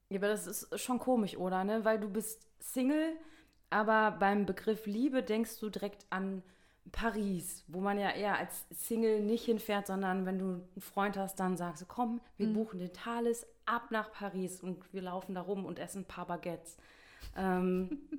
Ja, 0.10 0.20
aber 0.20 0.28
das 0.28 0.48
ist 0.48 0.80
schon 0.80 1.00
komisch, 1.00 1.38
oder? 1.38 1.64
Ne? 1.64 1.84
Weil 1.86 2.00
du 2.00 2.10
bist 2.10 2.48
Single, 2.60 3.14
aber 3.70 4.12
beim 4.12 4.46
Begriff 4.46 4.86
Liebe 4.86 5.24
denkst 5.24 5.60
du 5.60 5.70
direkt 5.70 6.06
an 6.10 6.44
Paris, 6.92 7.66
wo 7.68 7.82
man 7.82 8.00
ja 8.00 8.12
eher 8.12 8.38
als 8.38 8.66
Single 8.70 9.22
nicht 9.22 9.46
hinfährt, 9.46 9.88
sondern 9.88 10.26
wenn 10.26 10.40
du 10.40 10.46
einen 10.46 10.82
Freund 10.82 11.18
hast, 11.18 11.38
dann 11.40 11.58
sagst 11.58 11.82
du, 11.82 11.86
komm, 11.86 12.22
wir 12.38 12.48
mhm. 12.48 12.54
buchen 12.54 12.80
den 12.80 12.94
Thales 12.94 13.46
ab 13.68 13.92
nach 13.92 14.12
Paris 14.12 14.62
und 14.62 14.94
wir 14.94 15.02
laufen 15.02 15.36
da 15.36 15.42
rum 15.42 15.66
und 15.66 15.80
essen 15.80 16.02
ein 16.02 16.08
paar 16.08 16.26
Baguettes. 16.28 16.78
Ähm, 17.36 18.10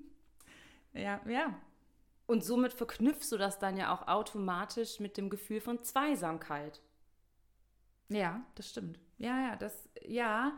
ja, 0.93 1.21
ja. 1.26 1.55
Und 2.26 2.45
somit 2.45 2.75
verknüpfst 2.75 3.31
du 3.31 3.38
das 3.38 3.59
dann 3.59 3.76
ja 3.76 3.93
auch 3.93 4.07
automatisch 4.07 5.00
mit 5.00 5.17
dem 5.17 5.31
Gefühl 5.31 5.61
von 5.61 5.83
Zweisamkeit. 5.83 6.83
Ja, 8.11 8.43
das 8.55 8.71
stimmt. 8.71 8.99
Ja, 9.17 9.40
ja, 9.40 9.57
das, 9.57 9.88
ja, 10.02 10.52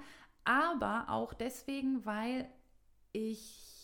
aber 0.44 1.06
auch 1.08 1.32
deswegen, 1.32 2.04
weil 2.04 2.48
ich 3.12 3.79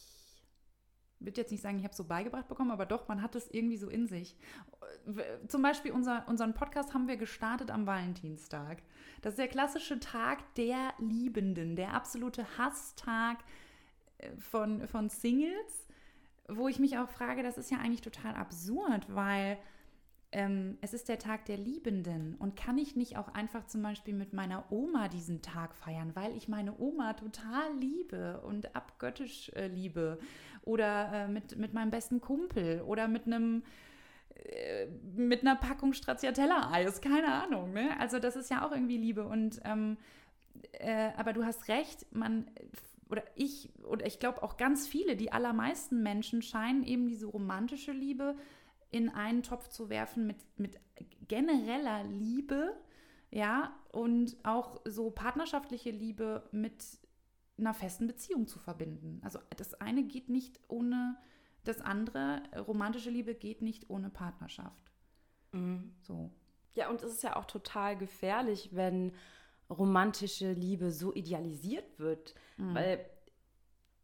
würde 1.21 1.41
jetzt 1.41 1.51
nicht 1.51 1.63
sagen, 1.63 1.79
ich 1.79 1.85
habe 1.85 1.93
es 1.93 1.97
so 1.97 2.05
beigebracht 2.05 2.49
bekommen, 2.49 2.71
aber 2.71 2.87
doch, 2.87 3.09
man 3.09 3.23
hat 3.23 3.35
es 3.35 3.49
irgendwie 3.51 3.77
so 3.77 3.89
in 3.89 4.07
sich. 4.07 4.37
Zum 5.49 5.63
Beispiel 5.63 5.93
unser, 5.93 6.27
unseren 6.29 6.55
Podcast 6.55 6.95
haben 6.95 7.09
wir 7.09 7.17
gestartet 7.17 7.71
am 7.71 7.87
Valentinstag. 7.87 8.83
Das 9.23 9.33
ist 9.33 9.39
der 9.39 9.49
klassische 9.49 9.99
Tag 9.99 10.55
der 10.55 10.93
Liebenden, 10.99 11.77
der 11.77 11.95
absolute 11.95 12.47
Hasstag 12.59 13.39
äh, 14.19 14.37
von, 14.37 14.87
von 14.87 15.09
Singles, 15.09 15.89
wo 16.49 16.69
ich 16.69 16.79
mich 16.79 16.99
auch 16.99 17.09
frage, 17.09 17.43
das 17.43 17.59
ist 17.59 17.71
ja 17.71 17.79
eigentlich 17.79 18.03
total 18.03 18.35
absurd, 18.35 19.07
weil 19.09 19.59
ähm, 20.33 20.77
es 20.81 20.93
ist 20.93 21.09
der 21.09 21.19
Tag 21.19 21.47
der 21.47 21.57
Liebenden 21.57 22.35
und 22.37 22.57
kann 22.57 22.79
ich 22.79 22.97
nicht 22.97 23.17
auch 23.17 23.29
einfach 23.29 23.67
zum 23.67 23.83
Beispiel 23.83 24.15
mit 24.15 24.33
meiner 24.33 24.71
Oma 24.71 25.09
diesen 25.09 25.41
Tag 25.41 25.75
feiern, 25.75 26.15
weil 26.15 26.37
ich 26.37 26.49
meine 26.49 26.79
Oma 26.79 27.15
total 27.15 27.75
liebe 27.79 28.41
und 28.43 28.75
abgöttisch 28.75 29.51
äh, 29.51 29.69
liebe 29.69 30.19
oder 30.67 31.13
äh, 31.13 31.29
mit, 31.29 31.57
mit 31.57 31.73
meinem 31.73 31.91
besten 31.91 32.21
Kumpel 32.21 32.83
oder 32.83 33.09
mit 33.09 33.27
einem 33.27 33.63
äh, 34.35 34.87
mit 35.15 35.41
einer 35.41 35.57
Packung 35.57 35.95
Stracciatella-Eis, 35.95 37.01
keine 37.01 37.33
Ahnung. 37.33 37.73
Ne? 37.73 37.99
Also 37.99 38.19
das 38.19 38.37
ist 38.37 38.51
ja 38.51 38.67
auch 38.67 38.73
irgendwie 38.73 38.99
Liebe 38.99 39.25
und 39.25 39.61
ähm, 39.65 39.97
äh, 40.73 41.11
aber 41.17 41.33
du 41.33 41.45
hast 41.45 41.69
recht, 41.69 42.07
man 42.15 42.51
oder 43.09 43.23
ich 43.37 43.71
oder 43.85 44.05
ich 44.05 44.19
glaube 44.19 44.43
auch 44.43 44.57
ganz 44.57 44.87
viele, 44.87 45.17
die 45.17 45.33
allermeisten 45.33 46.03
Menschen 46.03 46.43
scheinen 46.43 46.83
eben 46.83 47.09
diese 47.09 47.27
romantische 47.27 47.93
Liebe 47.93 48.37
in 48.91 49.09
einen 49.09 49.43
Topf 49.43 49.69
zu 49.69 49.89
werfen 49.89 50.27
mit, 50.27 50.37
mit 50.57 50.79
genereller 51.29 52.05
Liebe, 52.05 52.75
ja, 53.31 53.75
und 53.93 54.37
auch 54.43 54.81
so 54.85 55.11
partnerschaftliche 55.11 55.91
Liebe 55.91 56.49
mit 56.53 56.83
einer 57.59 57.75
festen 57.75 58.07
Beziehung 58.07 58.47
zu 58.47 58.59
verbinden. 58.59 59.21
Also 59.23 59.39
das 59.57 59.75
eine 59.75 60.05
geht 60.05 60.29
nicht 60.29 60.61
ohne 60.69 61.17
das 61.65 61.81
andere, 61.81 62.43
romantische 62.67 63.11
Liebe 63.11 63.35
geht 63.35 63.63
nicht 63.63 63.91
ohne 63.91 64.11
Partnerschaft. 64.11 64.93
Mhm. 65.53 65.95
So. 66.03 66.31
Ja, 66.75 66.91
und 66.91 67.03
es 67.03 67.13
ist 67.13 67.23
ja 67.23 67.37
auch 67.37 67.47
total 67.47 67.97
gefährlich, 67.97 68.71
wenn 68.73 69.13
romantische 69.71 70.53
Liebe 70.53 70.93
so 70.93 71.15
idealisiert 71.15 71.99
wird, 71.99 72.35
mhm. 72.57 72.75
weil 72.75 73.11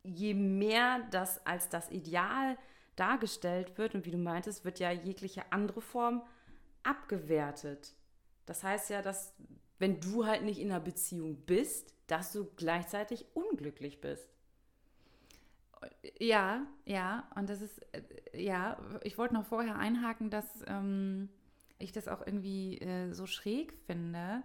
je 0.03 0.35
mehr 0.35 1.01
das 1.11 1.47
als 1.47 1.69
das 1.69 1.91
Ideal 1.91 2.59
dargestellt 2.97 3.79
wird 3.79 3.95
und 3.95 4.05
wie 4.05 4.11
du 4.11 4.19
meintest, 4.19 4.65
wird 4.65 4.81
ja 4.81 4.91
jegliche 4.91 5.53
andere 5.53 5.81
Form 5.81 6.23
abgewertet. 6.83 7.95
Das 8.45 8.65
heißt 8.65 8.91
ja, 8.91 9.03
dass 9.03 9.35
wenn 9.83 9.99
du 9.99 10.25
halt 10.27 10.45
nicht 10.45 10.61
in 10.61 10.71
einer 10.71 10.79
Beziehung 10.79 11.35
bist, 11.45 11.93
dass 12.07 12.31
du 12.31 12.45
gleichzeitig 12.55 13.27
unglücklich 13.35 14.01
bist. 14.01 14.29
Ja, 16.21 16.65
ja, 16.85 17.29
und 17.35 17.51
das 17.51 17.61
ist, 17.61 17.81
äh, 17.93 18.01
ja, 18.33 18.79
ich 19.03 19.19
wollte 19.19 19.35
noch 19.35 19.45
vorher 19.45 19.77
einhaken, 19.77 20.31
dass 20.31 20.47
ähm, 20.69 21.31
ich 21.81 21.91
das 21.91 22.07
auch 22.07 22.25
irgendwie 22.25 22.79
äh, 22.79 23.13
so 23.13 23.27
schräg 23.27 23.73
finde, 23.73 24.45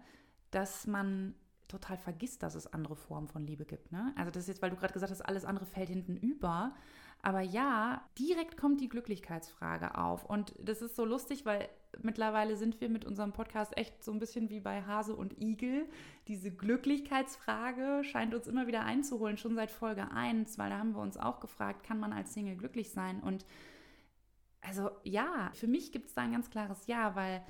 dass 0.49 0.87
man 0.87 1.35
total 1.67 1.99
vergisst, 1.99 2.41
dass 2.41 2.55
es 2.55 2.73
andere 2.73 2.95
Formen 2.95 3.27
von 3.27 3.45
Liebe 3.45 3.65
gibt. 3.65 3.91
Ne? 3.91 4.13
Also 4.15 4.31
das 4.31 4.43
ist 4.43 4.47
jetzt, 4.47 4.63
weil 4.63 4.71
du 4.71 4.75
gerade 4.75 4.93
gesagt 4.93 5.11
hast, 5.11 5.21
alles 5.21 5.45
andere 5.45 5.67
fällt 5.67 5.89
hinten 5.89 6.17
über. 6.17 6.73
Aber 7.21 7.41
ja, 7.41 8.01
direkt 8.17 8.57
kommt 8.57 8.79
die 8.79 8.89
Glücklichkeitsfrage 8.89 9.97
auf. 9.97 10.23
Und 10.25 10.53
das 10.59 10.81
ist 10.81 10.95
so 10.95 11.03
lustig, 11.03 11.45
weil 11.45 11.67
mittlerweile 12.01 12.55
sind 12.57 12.79
wir 12.79 12.89
mit 12.89 13.05
unserem 13.05 13.33
Podcast 13.33 13.75
echt 13.77 14.03
so 14.03 14.11
ein 14.11 14.19
bisschen 14.19 14.49
wie 14.49 14.59
bei 14.59 14.83
Hase 14.83 15.15
und 15.15 15.41
Igel. 15.41 15.87
Diese 16.27 16.51
Glücklichkeitsfrage 16.51 18.03
scheint 18.03 18.33
uns 18.33 18.47
immer 18.47 18.67
wieder 18.67 18.83
einzuholen, 18.83 19.37
schon 19.37 19.55
seit 19.55 19.71
Folge 19.71 20.11
1, 20.11 20.57
weil 20.57 20.69
da 20.69 20.77
haben 20.77 20.93
wir 20.93 21.01
uns 21.01 21.17
auch 21.17 21.39
gefragt, 21.39 21.83
kann 21.83 21.99
man 21.99 22.13
als 22.13 22.33
Single 22.33 22.55
glücklich 22.55 22.91
sein? 22.91 23.19
Und 23.19 23.45
also 24.61 24.91
ja, 25.03 25.49
für 25.53 25.67
mich 25.67 25.91
gibt 25.91 26.07
es 26.07 26.13
da 26.13 26.21
ein 26.21 26.33
ganz 26.33 26.49
klares 26.49 26.87
Ja, 26.87 27.15
weil 27.15 27.43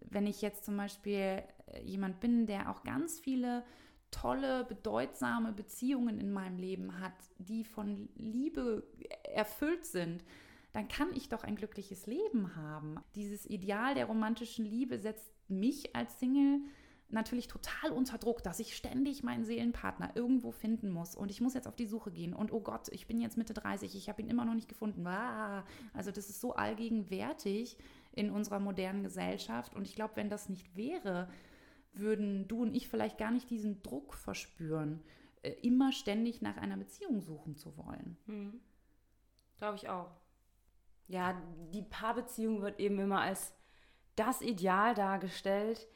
wenn 0.00 0.26
ich 0.26 0.40
jetzt 0.40 0.64
zum 0.64 0.76
Beispiel 0.76 1.42
jemand 1.82 2.20
bin, 2.20 2.46
der 2.46 2.70
auch 2.70 2.82
ganz 2.84 3.20
viele 3.20 3.64
tolle, 4.10 4.64
bedeutsame 4.64 5.52
Beziehungen 5.52 6.18
in 6.18 6.32
meinem 6.32 6.58
Leben 6.58 7.00
hat, 7.00 7.12
die 7.38 7.64
von 7.64 8.08
Liebe 8.16 8.82
erfüllt 9.34 9.86
sind, 9.86 10.24
dann 10.72 10.88
kann 10.88 11.08
ich 11.14 11.28
doch 11.28 11.42
ein 11.42 11.56
glückliches 11.56 12.06
Leben 12.06 12.54
haben. 12.56 12.96
Dieses 13.14 13.44
Ideal 13.46 13.94
der 13.94 14.06
romantischen 14.06 14.64
Liebe 14.64 14.98
setzt 14.98 15.32
mich 15.48 15.96
als 15.96 16.18
Single 16.20 16.60
natürlich 17.12 17.48
total 17.48 17.90
unter 17.90 18.18
Druck, 18.18 18.40
dass 18.44 18.60
ich 18.60 18.76
ständig 18.76 19.24
meinen 19.24 19.44
Seelenpartner 19.44 20.12
irgendwo 20.14 20.52
finden 20.52 20.90
muss 20.90 21.16
und 21.16 21.32
ich 21.32 21.40
muss 21.40 21.54
jetzt 21.54 21.66
auf 21.66 21.74
die 21.74 21.86
Suche 21.86 22.12
gehen 22.12 22.34
und 22.34 22.52
oh 22.52 22.60
Gott, 22.60 22.86
ich 22.92 23.08
bin 23.08 23.20
jetzt 23.20 23.36
Mitte 23.36 23.52
30, 23.52 23.96
ich 23.96 24.08
habe 24.08 24.22
ihn 24.22 24.30
immer 24.30 24.44
noch 24.44 24.54
nicht 24.54 24.68
gefunden. 24.68 25.04
Also 25.92 26.12
das 26.12 26.30
ist 26.30 26.40
so 26.40 26.54
allgegenwärtig 26.54 27.76
in 28.12 28.30
unserer 28.30 28.60
modernen 28.60 29.02
Gesellschaft 29.02 29.74
und 29.74 29.88
ich 29.88 29.96
glaube, 29.96 30.14
wenn 30.14 30.30
das 30.30 30.48
nicht 30.48 30.76
wäre, 30.76 31.28
würden 31.92 32.46
du 32.48 32.62
und 32.62 32.74
ich 32.74 32.88
vielleicht 32.88 33.18
gar 33.18 33.30
nicht 33.30 33.50
diesen 33.50 33.82
Druck 33.82 34.14
verspüren, 34.14 35.02
äh, 35.42 35.50
immer 35.62 35.92
ständig 35.92 36.42
nach 36.42 36.56
einer 36.56 36.76
Beziehung 36.76 37.20
suchen 37.20 37.56
zu 37.56 37.76
wollen. 37.76 38.16
Hm. 38.26 38.60
Glaube 39.58 39.76
ich 39.76 39.88
auch. 39.88 40.10
Ja, 41.08 41.40
die 41.72 41.82
Paarbeziehung 41.82 42.62
wird 42.62 42.78
eben 42.78 42.98
immer 42.98 43.20
als 43.20 43.52
das 44.16 44.42
Ideal 44.42 44.94
dargestellt. 44.94 45.86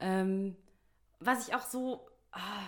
Ähm, 0.00 0.56
was 1.20 1.46
ich 1.46 1.54
auch 1.54 1.62
so. 1.62 2.08
Ah, 2.32 2.66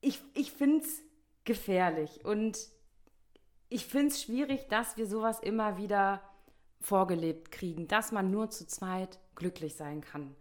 ich 0.00 0.20
ich 0.34 0.52
finde 0.52 0.84
es 0.84 1.02
gefährlich 1.44 2.24
und 2.24 2.58
ich 3.68 3.86
finde 3.86 4.08
es 4.08 4.22
schwierig, 4.22 4.68
dass 4.68 4.96
wir 4.96 5.06
sowas 5.06 5.40
immer 5.40 5.76
wieder 5.76 6.22
vorgelebt 6.80 7.50
kriegen, 7.50 7.86
dass 7.86 8.12
man 8.12 8.30
nur 8.30 8.50
zu 8.50 8.66
zweit 8.66 9.18
glücklich 9.34 9.76
sein 9.76 10.00
kann. 10.00 10.34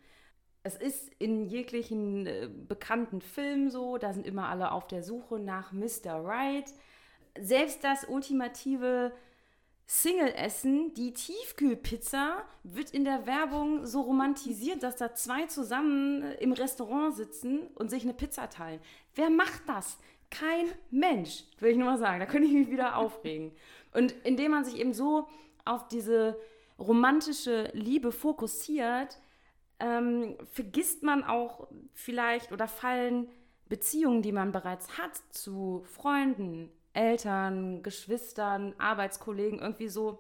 Es 0.64 0.76
ist 0.76 1.10
in 1.20 1.46
jeglichen 1.46 2.28
äh, 2.28 2.50
bekannten 2.68 3.22
Filmen 3.22 3.70
so, 3.70 3.98
da 3.98 4.14
sind 4.14 4.26
immer 4.26 4.50
alle 4.50 4.72
auf 4.72 4.88
der 4.88 5.04
Suche 5.04 5.40
nach 5.40 5.72
Mr. 5.72 6.24
Right. 6.24 6.74
Selbst 7.40 7.84
das 7.84 8.06
ultimative 8.10 9.14
Single-Essen, 9.92 10.94
die 10.94 11.14
Tiefkühlpizza, 11.14 12.44
wird 12.64 12.92
in 12.92 13.06
der 13.06 13.26
Werbung 13.26 13.88
so 13.88 14.02
romantisiert, 14.02 14.84
dass 14.84 14.98
da 14.98 15.16
zwei 15.16 15.48
zusammen 15.48 16.22
äh, 16.22 16.36
im 16.36 16.52
Restaurant 16.52 17.16
sitzen 17.16 17.68
und 17.76 17.90
sich 17.90 18.04
eine 18.04 18.14
Pizza 18.14 18.50
teilen. 18.50 18.82
Wer 19.16 19.30
macht 19.30 19.64
das? 19.68 19.98
Kein 20.30 20.68
Mensch, 20.92 21.46
will 21.60 21.72
ich 21.72 21.78
nur 21.78 21.88
mal 21.88 21.98
sagen. 21.98 22.20
Da 22.20 22.26
könnte 22.26 22.48
ich 22.48 22.54
mich 22.54 22.70
wieder 22.70 22.98
aufregen. 22.98 23.52
Und 23.94 24.14
indem 24.24 24.52
man 24.52 24.64
sich 24.66 24.78
eben 24.78 24.94
so 24.94 25.28
auf 25.66 25.88
diese 25.88 26.40
romantische 26.78 27.72
Liebe 27.74 28.12
fokussiert, 28.12 29.18
ähm, 29.80 30.38
vergisst 30.52 31.04
man 31.04 31.24
auch 31.24 31.68
vielleicht 31.94 32.52
oder 32.52 32.68
fallen 32.68 33.30
Beziehungen, 33.68 34.22
die 34.22 34.32
man 34.32 34.52
bereits 34.52 34.98
hat 34.98 35.16
zu 35.32 35.84
Freunden, 35.86 36.72
Eltern, 36.94 37.84
Geschwistern, 37.84 38.74
Arbeitskollegen 38.78 39.60
irgendwie 39.60 39.90
so 39.90 40.20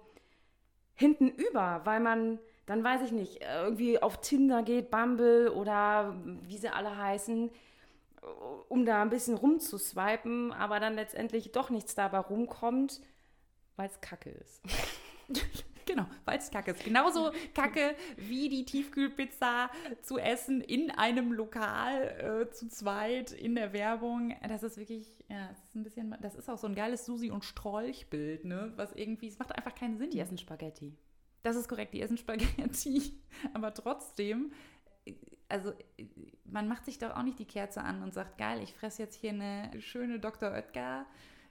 hinten 0.94 1.30
über, 1.30 1.82
weil 1.86 2.00
man 2.00 2.40
dann 2.70 2.84
weiß 2.84 3.02
ich 3.02 3.12
nicht, 3.12 3.42
irgendwie 3.42 4.00
auf 4.00 4.22
Tinder 4.22 4.62
geht, 4.62 4.92
Bumble 4.92 5.52
oder 5.52 6.16
wie 6.44 6.60
sie 6.60 6.70
alle 6.70 6.96
heißen, 6.96 7.50
um 8.68 8.86
da 8.86 9.02
ein 9.02 9.10
bisschen 9.10 9.36
rumzuswipen, 9.36 10.54
aber 10.54 10.80
dann 10.80 10.94
letztendlich 10.94 11.52
doch 11.52 11.72
nichts 11.72 11.96
dabei 11.96 12.20
rumkommt, 12.20 13.02
weil 13.76 13.88
es 13.88 14.00
kacke 14.02 14.30
ist. 14.30 14.62
Genau, 15.90 16.06
weil 16.24 16.38
es 16.38 16.52
kacke 16.52 16.70
ist. 16.70 16.84
Genauso 16.84 17.32
kacke 17.56 17.96
wie 18.16 18.48
die 18.48 18.64
Tiefkühlpizza 18.64 19.72
zu 20.04 20.20
essen 20.20 20.62
in 20.62 20.92
einem 20.92 21.32
Lokal 21.32 22.44
äh, 22.44 22.52
zu 22.52 22.68
zweit 22.68 23.32
in 23.32 23.56
der 23.56 23.74
Werbung. 23.74 24.36
Das 24.48 24.62
ist 24.62 24.78
wirklich, 24.78 25.08
ja, 25.30 25.48
das 25.48 25.58
ist 25.64 25.76
ein 25.76 25.84
bisschen, 25.84 26.16
das 26.22 26.36
ist 26.36 26.48
auch 26.48 26.60
so 26.60 26.68
ein 26.68 26.76
geiles 26.76 27.08
Susi- 27.08 27.32
und 27.32 27.44
Strolch-Bild, 27.44 28.46
ne? 28.46 28.72
Was 28.76 28.94
irgendwie, 28.94 29.30
es 29.30 29.40
macht 29.40 29.52
einfach 29.58 29.74
keinen 29.74 29.98
Sinn. 29.98 30.12
Die 30.12 30.20
essen 30.20 30.38
Spaghetti. 30.38 30.96
Das 31.42 31.56
ist 31.56 31.68
korrekt, 31.68 31.96
die 31.96 32.02
essen 32.02 32.20
Spaghetti. 32.20 33.20
Aber 33.56 33.74
trotzdem, 33.74 34.52
also 35.48 35.74
man 36.46 36.68
macht 36.68 36.86
sich 36.86 37.00
doch 37.00 37.16
auch 37.16 37.24
nicht 37.24 37.40
die 37.40 37.46
Kerze 37.46 37.82
an 37.82 38.04
und 38.04 38.14
sagt, 38.14 38.38
geil, 38.38 38.62
ich 38.62 38.76
fresse 38.76 39.02
jetzt 39.02 39.16
hier 39.16 39.32
eine 39.32 39.72
schöne 39.82 40.20
Dr. 40.20 40.52
Oetker 40.52 41.08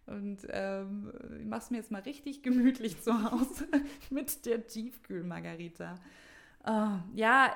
und 0.08 0.46
ähm, 0.50 1.12
mach's 1.44 1.70
mir 1.70 1.78
jetzt 1.78 1.90
mal 1.90 2.02
richtig 2.02 2.42
gemütlich 2.42 3.00
zu 3.02 3.30
Hause 3.30 3.68
mit 4.10 4.46
der 4.46 4.66
Tiefkühlmargarita. 4.66 5.96
Uh, 6.66 6.98
ja, 7.14 7.54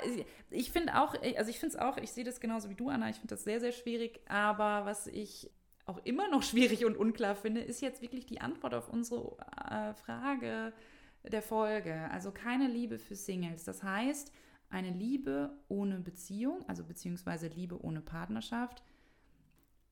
ich 0.48 0.70
finde 0.70 0.98
auch, 1.00 1.14
also 1.36 1.50
ich 1.50 1.58
finde 1.58 1.76
es 1.76 1.82
auch, 1.82 1.96
ich 1.98 2.12
sehe 2.12 2.24
das 2.24 2.40
genauso 2.40 2.70
wie 2.70 2.74
du, 2.74 2.88
Anna, 2.88 3.10
ich 3.10 3.16
finde 3.16 3.34
das 3.34 3.44
sehr, 3.44 3.60
sehr 3.60 3.72
schwierig, 3.72 4.20
aber 4.28 4.86
was 4.86 5.06
ich 5.06 5.50
auch 5.86 6.00
immer 6.04 6.28
noch 6.28 6.42
schwierig 6.42 6.84
und 6.84 6.96
unklar 6.96 7.34
finde, 7.34 7.60
ist 7.60 7.82
jetzt 7.82 8.00
wirklich 8.00 8.26
die 8.26 8.40
Antwort 8.40 8.74
auf 8.74 8.88
unsere 8.88 9.36
äh, 9.70 9.92
Frage 9.94 10.72
der 11.24 11.42
Folge. 11.42 12.08
Also 12.10 12.30
keine 12.30 12.68
Liebe 12.68 12.98
für 12.98 13.16
Singles. 13.16 13.64
Das 13.64 13.82
heißt, 13.82 14.32
eine 14.70 14.90
Liebe 14.90 15.58
ohne 15.68 16.00
Beziehung, 16.00 16.66
also 16.68 16.84
beziehungsweise 16.84 17.48
Liebe 17.48 17.84
ohne 17.84 18.00
Partnerschaft, 18.00 18.82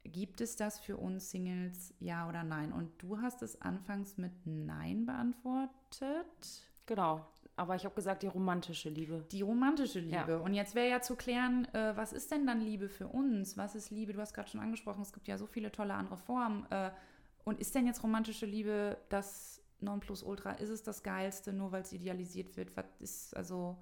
Gibt 0.05 0.41
es 0.41 0.57
das 0.57 0.81
für 0.81 0.97
uns 0.97 1.31
Singles, 1.31 1.95
ja 2.01 2.29
oder 2.29 2.43
nein? 2.43 2.73
Und 2.73 2.91
du 3.03 3.21
hast 3.21 3.43
es 3.43 3.61
anfangs 3.61 4.17
mit 4.17 4.33
Nein 4.47 5.05
beantwortet. 5.05 6.65
Genau. 6.87 7.27
Aber 7.57 7.77
ich 7.77 7.85
habe 7.85 7.95
gesagt, 7.95 8.23
die 8.23 8.27
romantische 8.27 8.89
Liebe. 8.89 9.27
Die 9.31 9.43
romantische 9.43 10.01
Liebe. 10.01 10.33
Ja. 10.33 10.37
Und 10.39 10.55
jetzt 10.55 10.75
wäre 10.75 10.89
ja 10.89 11.03
zu 11.03 11.15
klären, 11.15 11.67
äh, 11.75 11.95
was 11.95 12.15
ist 12.15 12.31
denn 12.31 12.47
dann 12.47 12.63
Liebe 12.63 12.89
für 12.89 13.09
uns? 13.09 13.59
Was 13.59 13.75
ist 13.75 13.91
Liebe? 13.91 14.15
Du 14.15 14.21
hast 14.21 14.33
gerade 14.33 14.49
schon 14.49 14.61
angesprochen, 14.61 15.03
es 15.03 15.13
gibt 15.13 15.29
ja 15.29 15.37
so 15.37 15.47
viele 15.47 15.71
tolle 15.71 15.93
andere 15.93 16.17
Formen. 16.17 16.67
Äh, 16.71 16.91
und 17.45 17.61
ist 17.61 17.75
denn 17.75 17.87
jetzt 17.87 18.03
romantische 18.03 18.47
Liebe 18.47 18.97
das 19.11 19.63
Nonplusultra? 19.81 20.53
Ist 20.53 20.71
es 20.71 20.83
das 20.83 21.03
Geilste, 21.03 21.53
nur 21.53 21.73
weil 21.73 21.83
es 21.83 21.93
idealisiert 21.93 22.57
wird? 22.57 22.75
Was 22.77 22.87
ist, 23.01 23.37
also, 23.37 23.77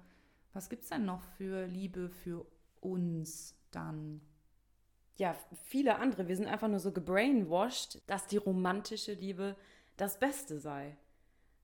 was 0.51 0.69
gibt 0.69 0.83
es 0.83 0.89
denn 0.89 1.05
noch 1.05 1.21
für 1.21 1.65
Liebe 1.65 2.09
für 2.09 2.45
uns 2.81 3.55
dann? 3.71 4.19
Ja, 5.19 5.35
viele 5.65 5.97
andere. 5.97 6.27
Wir 6.27 6.35
sind 6.35 6.47
einfach 6.47 6.69
nur 6.69 6.79
so 6.79 6.91
gebrainwashed, 6.91 8.01
dass 8.07 8.25
die 8.25 8.37
romantische 8.37 9.13
Liebe 9.13 9.55
das 9.97 10.17
Beste 10.17 10.59
sei. 10.59 10.95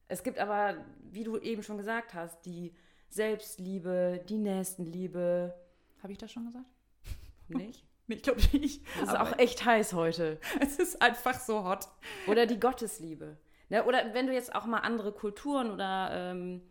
Es 0.10 0.24
gibt 0.24 0.40
aber, 0.40 0.76
wie 1.10 1.24
du 1.24 1.38
eben 1.38 1.64
schon 1.64 1.78
gesagt 1.78 2.14
hast, 2.14 2.46
die 2.46 2.76
Selbstliebe, 3.10 4.24
die 4.28 4.38
Nächstenliebe. 4.38 5.56
Habe 6.04 6.12
ich 6.12 6.20
das 6.20 6.32
schon 6.32 6.46
gesagt? 6.46 6.66
Nicht? 7.48 7.86
ich 8.08 8.22
glaube 8.22 8.42
nicht. 8.54 8.86
Es 8.98 9.10
ist 9.10 9.18
auch 9.18 9.40
echt 9.40 9.66
heiß 9.66 9.94
heute. 9.94 10.40
Es 10.60 10.78
ist 10.78 11.02
einfach 11.02 11.40
so 11.40 11.64
hot. 11.64 11.88
Oder 12.28 12.46
die 12.46 12.60
Gottesliebe. 12.60 13.38
Ne? 13.70 13.84
Oder 13.86 14.14
wenn 14.14 14.28
du 14.28 14.34
jetzt 14.34 14.54
auch 14.54 14.66
mal 14.66 14.80
andere 14.80 15.12
Kulturen 15.12 15.72
oder 15.72 16.10
ähm, 16.12 16.62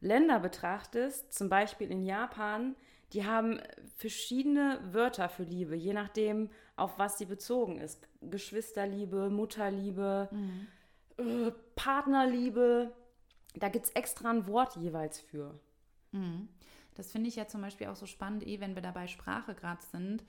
Länder 0.00 0.38
betrachtest, 0.38 1.32
zum 1.34 1.48
Beispiel 1.50 1.90
in 1.90 2.02
Japan, 2.02 2.74
die 3.12 3.24
haben 3.24 3.60
verschiedene 3.96 4.80
Wörter 4.92 5.28
für 5.28 5.42
Liebe, 5.42 5.74
je 5.74 5.92
nachdem, 5.92 6.50
auf 6.76 6.98
was 6.98 7.18
sie 7.18 7.24
bezogen 7.24 7.78
ist. 7.78 8.06
Geschwisterliebe, 8.20 9.30
Mutterliebe, 9.30 10.28
mhm. 10.30 10.66
äh, 11.16 11.52
Partnerliebe. 11.74 12.92
Da 13.54 13.68
gibt 13.68 13.86
es 13.86 13.92
extra 13.92 14.30
ein 14.30 14.46
Wort 14.46 14.76
jeweils 14.76 15.20
für. 15.20 15.58
Mhm. 16.12 16.48
Das 16.94 17.12
finde 17.12 17.28
ich 17.28 17.36
ja 17.36 17.46
zum 17.46 17.62
Beispiel 17.62 17.86
auch 17.86 17.96
so 17.96 18.06
spannend, 18.06 18.46
eh, 18.46 18.60
wenn 18.60 18.74
wir 18.74 18.82
dabei 18.82 19.06
Sprache 19.06 19.54
gerade 19.54 19.82
sind, 19.90 20.24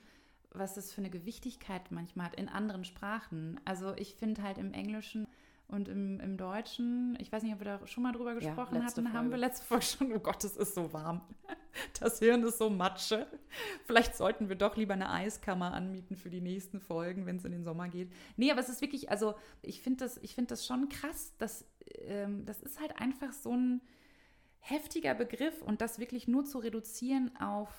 was 0.52 0.76
das 0.76 0.94
für 0.94 1.02
eine 1.02 1.10
Gewichtigkeit 1.10 1.92
manchmal 1.92 2.28
hat 2.28 2.36
in 2.36 2.48
anderen 2.48 2.86
Sprachen. 2.86 3.60
Also 3.66 3.94
ich 3.96 4.16
finde 4.16 4.44
halt 4.44 4.58
im 4.58 4.74
Englischen 4.74 5.28
und 5.70 5.88
im, 5.88 6.20
im 6.20 6.36
Deutschen, 6.36 7.16
ich 7.20 7.32
weiß 7.32 7.44
nicht, 7.44 7.54
ob 7.54 7.60
wir 7.60 7.66
da 7.66 7.88
schon 7.88 8.02
mal 8.02 8.12
drüber 8.12 8.34
gesprochen 8.34 8.76
ja, 8.76 8.82
hatten, 8.82 9.04
Folge. 9.04 9.14
haben 9.14 9.30
wir 9.30 9.38
letzte 9.38 9.66
Folge 9.66 9.86
schon, 9.86 10.12
oh 10.12 10.20
Gott, 10.20 10.44
es 10.44 10.58
ist 10.58 10.76
so 10.76 10.92
warm. 10.94 11.22
Das 12.00 12.20
Hirn 12.20 12.44
ist 12.44 12.58
so 12.58 12.70
matsche. 12.70 13.28
Vielleicht 13.86 14.16
sollten 14.16 14.50
wir 14.50 14.58
doch 14.58 14.76
lieber 14.76 14.96
eine 14.96 15.12
Eiskammer 15.12 15.74
anmieten 15.74 16.18
für 16.18 16.30
die 16.30 16.42
nächsten 16.42 16.82
Folgen, 16.82 17.26
wenn 17.26 17.38
es 17.38 17.46
in 17.46 17.52
den 17.52 17.64
Sommer 17.64 17.88
geht. 17.88 18.12
Nee, 18.36 18.52
aber 18.52 18.60
es 18.60 18.68
ist 18.68 18.82
wirklich, 18.82 19.12
also 19.12 19.36
ich 19.62 19.82
finde 19.82 20.04
das, 20.04 20.20
find 20.20 20.52
das 20.52 20.66
schon 20.66 20.90
krass. 20.90 21.34
Dass, 21.38 21.66
ähm, 22.00 22.44
das 22.46 22.62
ist 22.62 22.82
halt 22.82 23.00
einfach 23.00 23.32
so 23.32 23.56
ein 23.56 23.82
heftiger 24.58 25.14
Begriff 25.14 25.62
und 25.62 25.80
das 25.80 26.00
wirklich 26.00 26.28
nur 26.28 26.44
zu 26.44 26.58
reduzieren 26.58 27.32
auf 27.40 27.70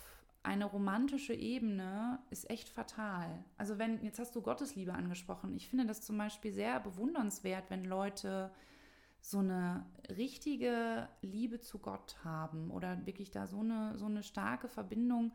eine 0.43 0.65
romantische 0.65 1.35
Ebene 1.35 2.19
ist 2.31 2.49
echt 2.49 2.69
fatal. 2.69 3.45
Also 3.59 3.79
wenn, 3.79 4.03
jetzt 4.03 4.19
hast 4.19 4.35
du 4.35 4.41
Gottesliebe 4.41 4.95
angesprochen. 4.95 5.55
Ich 5.55 5.69
finde 5.69 5.87
das 5.87 6.01
zum 6.01 6.17
Beispiel 6.17 6.53
sehr 6.53 6.81
bewundernswert, 6.81 7.69
wenn 7.69 7.85
Leute 7.85 8.51
so 9.21 9.39
eine 9.39 9.85
richtige 10.09 11.09
Liebe 11.21 11.61
zu 11.61 11.79
Gott 11.79 12.17
haben 12.25 12.71
oder 12.71 13.05
wirklich 13.05 13.31
da 13.31 13.47
so 13.47 13.61
eine, 13.61 13.99
so 13.99 14.07
eine 14.07 14.23
starke 14.23 14.69
Verbindung. 14.69 15.33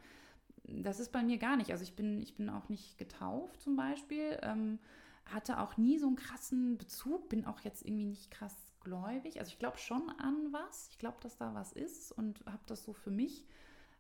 Das 0.63 0.99
ist 0.99 1.11
bei 1.11 1.21
mir 1.21 1.37
gar 1.37 1.55
nicht. 1.55 1.71
Also 1.71 1.83
ich 1.83 1.95
bin, 1.95 2.21
ich 2.23 2.35
bin 2.35 2.49
auch 2.49 2.67
nicht 2.69 2.97
getauft 2.97 3.61
zum 3.61 3.75
Beispiel, 3.75 4.39
ähm, 4.41 4.79
hatte 5.25 5.59
auch 5.59 5.77
nie 5.77 5.99
so 5.99 6.07
einen 6.07 6.15
krassen 6.15 6.79
Bezug, 6.79 7.29
bin 7.29 7.45
auch 7.45 7.59
jetzt 7.59 7.85
irgendwie 7.85 8.05
nicht 8.05 8.31
krass 8.31 8.55
gläubig. 8.81 9.39
Also 9.39 9.49
ich 9.49 9.59
glaube 9.59 9.77
schon 9.77 10.09
an 10.17 10.51
was. 10.51 10.87
Ich 10.89 10.97
glaube, 10.97 11.17
dass 11.21 11.37
da 11.37 11.53
was 11.53 11.71
ist 11.73 12.11
und 12.11 12.43
habe 12.47 12.63
das 12.65 12.83
so 12.83 12.93
für 12.93 13.11
mich 13.11 13.45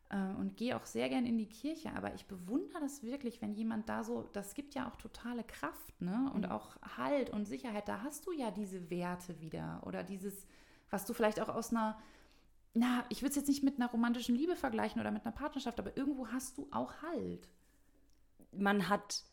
und 0.09 0.55
gehe 0.55 0.77
auch 0.77 0.85
sehr 0.85 1.09
gern 1.09 1.25
in 1.25 1.37
die 1.37 1.49
Kirche, 1.49 1.91
aber 1.95 2.13
ich 2.13 2.25
bewundere 2.25 2.79
das 2.79 3.01
wirklich, 3.01 3.41
wenn 3.41 3.53
jemand 3.53 3.89
da 3.89 4.03
so, 4.03 4.29
das 4.33 4.53
gibt 4.53 4.75
ja 4.75 4.87
auch 4.87 4.95
totale 4.97 5.43
Kraft, 5.43 5.99
ne? 5.99 6.31
Und 6.33 6.45
mhm. 6.45 6.51
auch 6.51 6.77
Halt 6.97 7.31
und 7.31 7.45
Sicherheit, 7.45 7.87
da 7.87 8.01
hast 8.01 8.27
du 8.27 8.31
ja 8.31 8.51
diese 8.51 8.89
Werte 8.89 9.39
wieder 9.39 9.81
oder 9.85 10.03
dieses, 10.03 10.45
was 10.91 11.05
du 11.05 11.13
vielleicht 11.13 11.39
auch 11.39 11.49
aus 11.49 11.71
einer, 11.71 11.99
na, 12.73 13.03
ich 13.09 13.21
würde 13.21 13.31
es 13.31 13.35
jetzt 13.35 13.47
nicht 13.47 13.63
mit 13.63 13.77
einer 13.77 13.89
romantischen 13.89 14.35
Liebe 14.35 14.55
vergleichen 14.55 15.01
oder 15.01 15.11
mit 15.11 15.25
einer 15.25 15.35
Partnerschaft, 15.35 15.79
aber 15.79 15.97
irgendwo 15.97 16.27
hast 16.27 16.57
du 16.59 16.67
auch 16.71 16.93
Halt. 17.01 17.49
Man 18.51 18.89
hat 18.89 19.23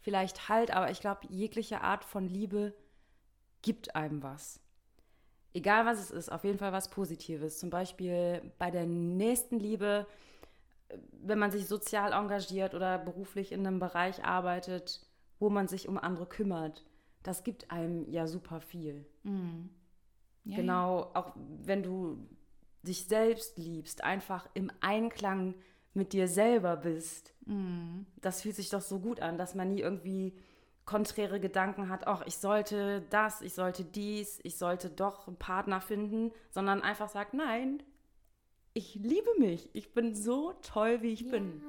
vielleicht 0.00 0.48
Halt, 0.48 0.70
aber 0.70 0.90
ich 0.90 1.00
glaube, 1.00 1.26
jegliche 1.28 1.82
Art 1.82 2.04
von 2.04 2.26
Liebe 2.26 2.74
gibt 3.60 3.94
einem 3.94 4.22
was 4.22 4.61
egal 5.54 5.86
was 5.86 6.00
es 6.00 6.10
ist, 6.10 6.30
auf 6.30 6.44
jeden 6.44 6.58
Fall 6.58 6.72
was 6.72 6.90
Positives. 6.90 7.58
Zum 7.58 7.70
Beispiel 7.70 8.52
bei 8.58 8.70
der 8.70 8.86
nächsten 8.86 9.58
Liebe, 9.58 10.06
wenn 11.12 11.38
man 11.38 11.50
sich 11.50 11.66
sozial 11.66 12.12
engagiert 12.12 12.74
oder 12.74 12.98
beruflich 12.98 13.52
in 13.52 13.66
einem 13.66 13.78
Bereich 13.78 14.24
arbeitet, 14.24 15.06
wo 15.38 15.50
man 15.50 15.68
sich 15.68 15.88
um 15.88 15.98
andere 15.98 16.26
kümmert. 16.26 16.84
Das 17.22 17.44
gibt 17.44 17.70
einem 17.70 18.08
ja 18.10 18.26
super 18.26 18.60
viel. 18.60 19.06
Mhm. 19.22 19.70
Ja, 20.44 20.56
genau, 20.56 21.00
ja. 21.00 21.10
auch 21.14 21.32
wenn 21.36 21.82
du 21.82 22.18
dich 22.82 23.06
selbst 23.06 23.58
liebst, 23.58 24.02
einfach 24.02 24.48
im 24.54 24.72
Einklang 24.80 25.54
mit 25.94 26.12
dir 26.12 26.26
selber 26.26 26.76
bist. 26.76 27.34
Mhm. 27.46 28.06
Das 28.20 28.42
fühlt 28.42 28.56
sich 28.56 28.70
doch 28.70 28.80
so 28.80 28.98
gut 28.98 29.20
an, 29.20 29.38
dass 29.38 29.54
man 29.54 29.68
nie 29.68 29.80
irgendwie 29.80 30.34
konträre 30.84 31.40
Gedanken 31.40 31.88
hat, 31.88 32.06
ach, 32.06 32.22
ich 32.26 32.36
sollte 32.36 33.02
das, 33.10 33.40
ich 33.40 33.54
sollte 33.54 33.84
dies, 33.84 34.40
ich 34.42 34.56
sollte 34.58 34.90
doch 34.90 35.28
einen 35.28 35.36
Partner 35.36 35.80
finden, 35.80 36.32
sondern 36.50 36.82
einfach 36.82 37.08
sagt, 37.08 37.34
nein, 37.34 37.82
ich 38.74 38.94
liebe 38.96 39.30
mich, 39.38 39.70
ich 39.74 39.94
bin 39.94 40.14
so 40.14 40.54
toll, 40.62 41.02
wie 41.02 41.12
ich 41.12 41.22
ja, 41.22 41.30
bin. 41.30 41.62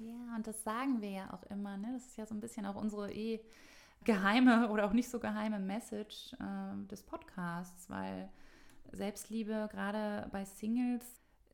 Ja, 0.00 0.36
und 0.36 0.46
das 0.46 0.62
sagen 0.64 1.00
wir 1.00 1.10
ja 1.10 1.32
auch 1.32 1.42
immer, 1.50 1.76
ne? 1.76 1.92
Das 1.92 2.06
ist 2.06 2.16
ja 2.16 2.26
so 2.26 2.34
ein 2.34 2.40
bisschen 2.40 2.66
auch 2.66 2.76
unsere 2.76 3.12
eh 3.12 3.40
geheime 4.04 4.68
oder 4.70 4.86
auch 4.86 4.92
nicht 4.92 5.08
so 5.08 5.20
geheime 5.20 5.58
Message 5.58 6.32
äh, 6.34 6.86
des 6.86 7.02
Podcasts, 7.02 7.88
weil 7.90 8.28
Selbstliebe 8.92 9.68
gerade 9.70 10.28
bei 10.32 10.44
Singles, 10.44 11.04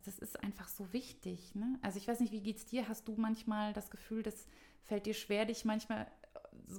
das 0.04 0.18
ist 0.18 0.42
einfach 0.42 0.68
so 0.68 0.92
wichtig. 0.92 1.54
Ne? 1.54 1.78
Also 1.82 1.98
ich 1.98 2.06
weiß 2.06 2.20
nicht, 2.20 2.32
wie 2.32 2.42
geht's 2.42 2.66
dir? 2.66 2.88
Hast 2.88 3.08
du 3.08 3.14
manchmal 3.16 3.72
das 3.72 3.90
Gefühl, 3.90 4.22
das 4.22 4.46
fällt 4.82 5.06
dir 5.06 5.14
schwer, 5.14 5.46
dich 5.46 5.64
manchmal 5.64 6.06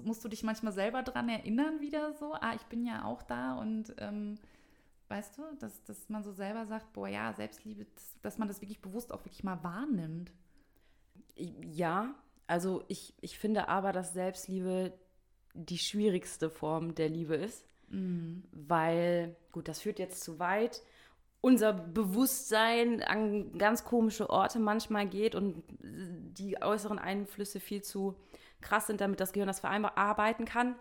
musst 0.03 0.23
du 0.23 0.29
dich 0.29 0.43
manchmal 0.43 0.73
selber 0.73 1.03
dran 1.03 1.29
erinnern, 1.29 1.79
wieder 1.79 2.13
so, 2.13 2.33
ah, 2.33 2.53
ich 2.55 2.63
bin 2.63 2.85
ja 2.85 3.05
auch 3.05 3.21
da 3.23 3.55
und 3.55 3.95
ähm, 3.97 4.35
weißt 5.07 5.37
du, 5.37 5.43
dass, 5.59 5.83
dass 5.83 6.09
man 6.09 6.23
so 6.23 6.31
selber 6.31 6.65
sagt, 6.65 6.93
boah, 6.93 7.07
ja, 7.07 7.33
Selbstliebe, 7.33 7.85
dass, 7.85 8.21
dass 8.21 8.37
man 8.37 8.47
das 8.47 8.61
wirklich 8.61 8.81
bewusst 8.81 9.11
auch 9.11 9.23
wirklich 9.25 9.43
mal 9.43 9.63
wahrnimmt. 9.63 10.31
Ja, 11.35 12.15
also 12.47 12.83
ich, 12.87 13.13
ich 13.21 13.37
finde 13.37 13.67
aber, 13.67 13.91
dass 13.91 14.13
Selbstliebe 14.13 14.93
die 15.53 15.77
schwierigste 15.77 16.49
Form 16.49 16.95
der 16.95 17.09
Liebe 17.09 17.35
ist, 17.35 17.65
mhm. 17.89 18.43
weil, 18.51 19.35
gut, 19.51 19.67
das 19.67 19.81
führt 19.81 19.99
jetzt 19.99 20.23
zu 20.23 20.39
weit, 20.39 20.81
unser 21.41 21.73
Bewusstsein 21.73 23.03
an 23.03 23.55
ganz 23.57 23.83
komische 23.83 24.31
Orte 24.31 24.57
manchmal 24.57 25.07
geht 25.07 25.35
und 25.35 25.63
die 25.79 26.59
äußeren 26.59 26.97
Einflüsse 26.97 27.59
viel 27.59 27.83
zu 27.83 28.15
krass 28.65 28.87
sind, 28.87 28.99
damit 28.99 29.19
das 29.19 29.31
Gehirn 29.31 29.47
das 29.47 29.61
verarbeiten 29.61 30.45
kann. 30.45 30.75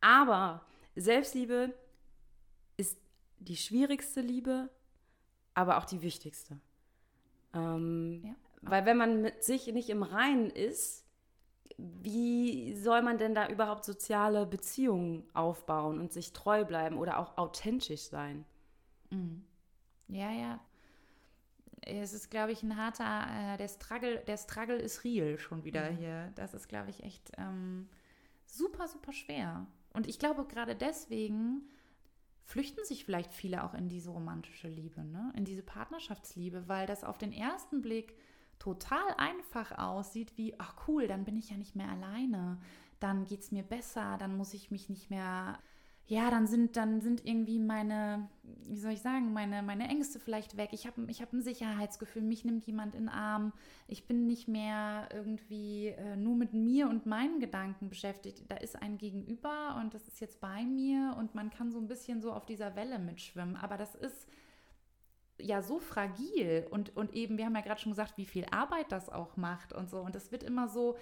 Aber 0.00 0.64
Selbstliebe 0.94 1.74
ist 2.76 2.98
die 3.38 3.56
schwierigste 3.56 4.20
Liebe, 4.20 4.68
aber 5.54 5.78
auch 5.78 5.84
die 5.84 6.02
wichtigste. 6.02 6.60
Ähm, 7.54 8.22
ja. 8.24 8.34
Weil 8.62 8.84
wenn 8.84 8.96
man 8.96 9.22
mit 9.22 9.42
sich 9.42 9.66
nicht 9.72 9.88
im 9.88 10.02
Reinen 10.02 10.50
ist, 10.50 11.04
wie 11.78 12.74
soll 12.74 13.02
man 13.02 13.18
denn 13.18 13.34
da 13.34 13.48
überhaupt 13.48 13.84
soziale 13.84 14.46
Beziehungen 14.46 15.24
aufbauen 15.34 16.00
und 16.00 16.12
sich 16.12 16.32
treu 16.32 16.64
bleiben 16.64 16.96
oder 16.98 17.18
auch 17.18 17.36
authentisch 17.36 18.02
sein? 18.02 18.44
Mhm. 19.10 19.44
Ja, 20.08 20.30
ja. 20.30 20.60
Es 21.86 22.12
ist, 22.12 22.30
glaube 22.30 22.52
ich, 22.52 22.62
ein 22.62 22.76
harter, 22.76 23.54
äh, 23.54 23.56
der 23.56 23.68
Struggle, 23.68 24.18
der 24.26 24.36
Struggle 24.36 24.76
ist 24.76 25.04
real 25.04 25.38
schon 25.38 25.64
wieder 25.64 25.90
mhm. 25.90 25.96
hier. 25.96 26.32
Das 26.34 26.52
ist, 26.52 26.68
glaube 26.68 26.90
ich, 26.90 27.02
echt 27.02 27.32
ähm, 27.38 27.88
super, 28.44 28.88
super 28.88 29.12
schwer. 29.12 29.66
Und 29.92 30.06
ich 30.06 30.18
glaube, 30.18 30.44
gerade 30.46 30.76
deswegen 30.76 31.62
flüchten 32.44 32.84
sich 32.84 33.04
vielleicht 33.04 33.32
viele 33.32 33.64
auch 33.64 33.74
in 33.74 33.88
diese 33.88 34.10
romantische 34.10 34.68
Liebe, 34.68 35.04
ne? 35.04 35.32
in 35.36 35.44
diese 35.44 35.62
Partnerschaftsliebe, 35.62 36.68
weil 36.68 36.86
das 36.86 37.02
auf 37.02 37.18
den 37.18 37.32
ersten 37.32 37.82
Blick 37.82 38.16
total 38.58 39.14
einfach 39.18 39.76
aussieht, 39.78 40.36
wie, 40.36 40.54
ach 40.58 40.74
cool, 40.86 41.08
dann 41.08 41.24
bin 41.24 41.36
ich 41.36 41.50
ja 41.50 41.56
nicht 41.56 41.76
mehr 41.76 41.88
alleine, 41.88 42.58
dann 43.00 43.24
geht 43.24 43.40
es 43.40 43.50
mir 43.50 43.62
besser, 43.62 44.16
dann 44.18 44.36
muss 44.36 44.54
ich 44.54 44.70
mich 44.70 44.88
nicht 44.88 45.10
mehr, 45.10 45.58
ja, 46.08 46.30
dann 46.30 46.46
sind, 46.46 46.76
dann 46.76 47.00
sind 47.00 47.26
irgendwie 47.26 47.58
meine, 47.58 48.28
wie 48.68 48.78
soll 48.78 48.92
ich 48.92 49.02
sagen, 49.02 49.32
meine, 49.32 49.60
meine 49.62 49.88
Ängste 49.88 50.20
vielleicht 50.20 50.56
weg. 50.56 50.70
Ich 50.72 50.86
habe 50.86 51.04
ich 51.08 51.20
hab 51.20 51.32
ein 51.32 51.42
Sicherheitsgefühl, 51.42 52.22
mich 52.22 52.44
nimmt 52.44 52.64
jemand 52.64 52.94
in 52.94 53.06
den 53.06 53.08
Arm. 53.08 53.52
Ich 53.88 54.06
bin 54.06 54.26
nicht 54.26 54.46
mehr 54.46 55.08
irgendwie 55.12 55.88
äh, 55.88 56.14
nur 56.14 56.36
mit 56.36 56.52
mir 56.52 56.88
und 56.88 57.06
meinen 57.06 57.40
Gedanken 57.40 57.88
beschäftigt. 57.88 58.44
Da 58.48 58.56
ist 58.56 58.80
ein 58.80 58.98
Gegenüber 58.98 59.76
und 59.80 59.94
das 59.94 60.06
ist 60.06 60.20
jetzt 60.20 60.40
bei 60.40 60.62
mir 60.62 61.16
und 61.18 61.34
man 61.34 61.50
kann 61.50 61.72
so 61.72 61.78
ein 61.78 61.88
bisschen 61.88 62.22
so 62.22 62.32
auf 62.32 62.46
dieser 62.46 62.76
Welle 62.76 63.00
mitschwimmen. 63.00 63.56
Aber 63.56 63.76
das 63.76 63.96
ist 63.96 64.28
ja 65.40 65.60
so 65.60 65.80
fragil 65.80 66.68
und, 66.70 66.96
und 66.96 67.14
eben, 67.14 67.36
wir 67.36 67.46
haben 67.46 67.56
ja 67.56 67.62
gerade 67.62 67.80
schon 67.80 67.92
gesagt, 67.92 68.16
wie 68.16 68.26
viel 68.26 68.46
Arbeit 68.52 68.92
das 68.92 69.08
auch 69.08 69.36
macht 69.36 69.72
und 69.72 69.90
so. 69.90 70.00
Und 70.02 70.14
das 70.14 70.30
wird 70.30 70.44
immer 70.44 70.68
so, 70.68 70.96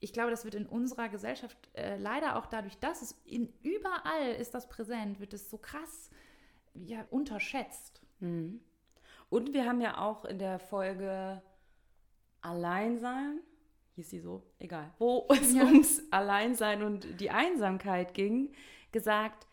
ich 0.00 0.12
glaube, 0.12 0.30
das 0.30 0.44
wird 0.44 0.54
in 0.54 0.66
unserer 0.66 1.08
Gesellschaft 1.08 1.56
äh, 1.74 1.96
leider 1.96 2.36
auch 2.36 2.46
dadurch, 2.46 2.78
dass 2.78 3.02
es 3.02 3.12
in 3.24 3.52
überall 3.62 4.32
ist 4.38 4.54
das 4.54 4.68
präsent, 4.68 5.20
wird 5.20 5.34
es 5.34 5.50
so 5.50 5.58
krass 5.58 6.10
ja, 6.74 7.04
unterschätzt. 7.10 8.02
Mhm. 8.20 8.60
Und 9.28 9.52
wir 9.54 9.66
haben 9.66 9.80
ja 9.80 9.98
auch 9.98 10.24
in 10.24 10.38
der 10.38 10.58
Folge 10.58 11.42
Alleinsein, 12.40 13.40
hieß 13.96 14.10
sie 14.10 14.20
so, 14.20 14.42
egal, 14.58 14.92
wo 14.98 15.28
es 15.28 15.52
ja. 15.54 15.64
ums 15.64 16.02
Alleinsein 16.10 16.82
und 16.82 17.20
die 17.20 17.30
Einsamkeit 17.30 18.14
ging, 18.14 18.52
gesagt, 18.90 19.46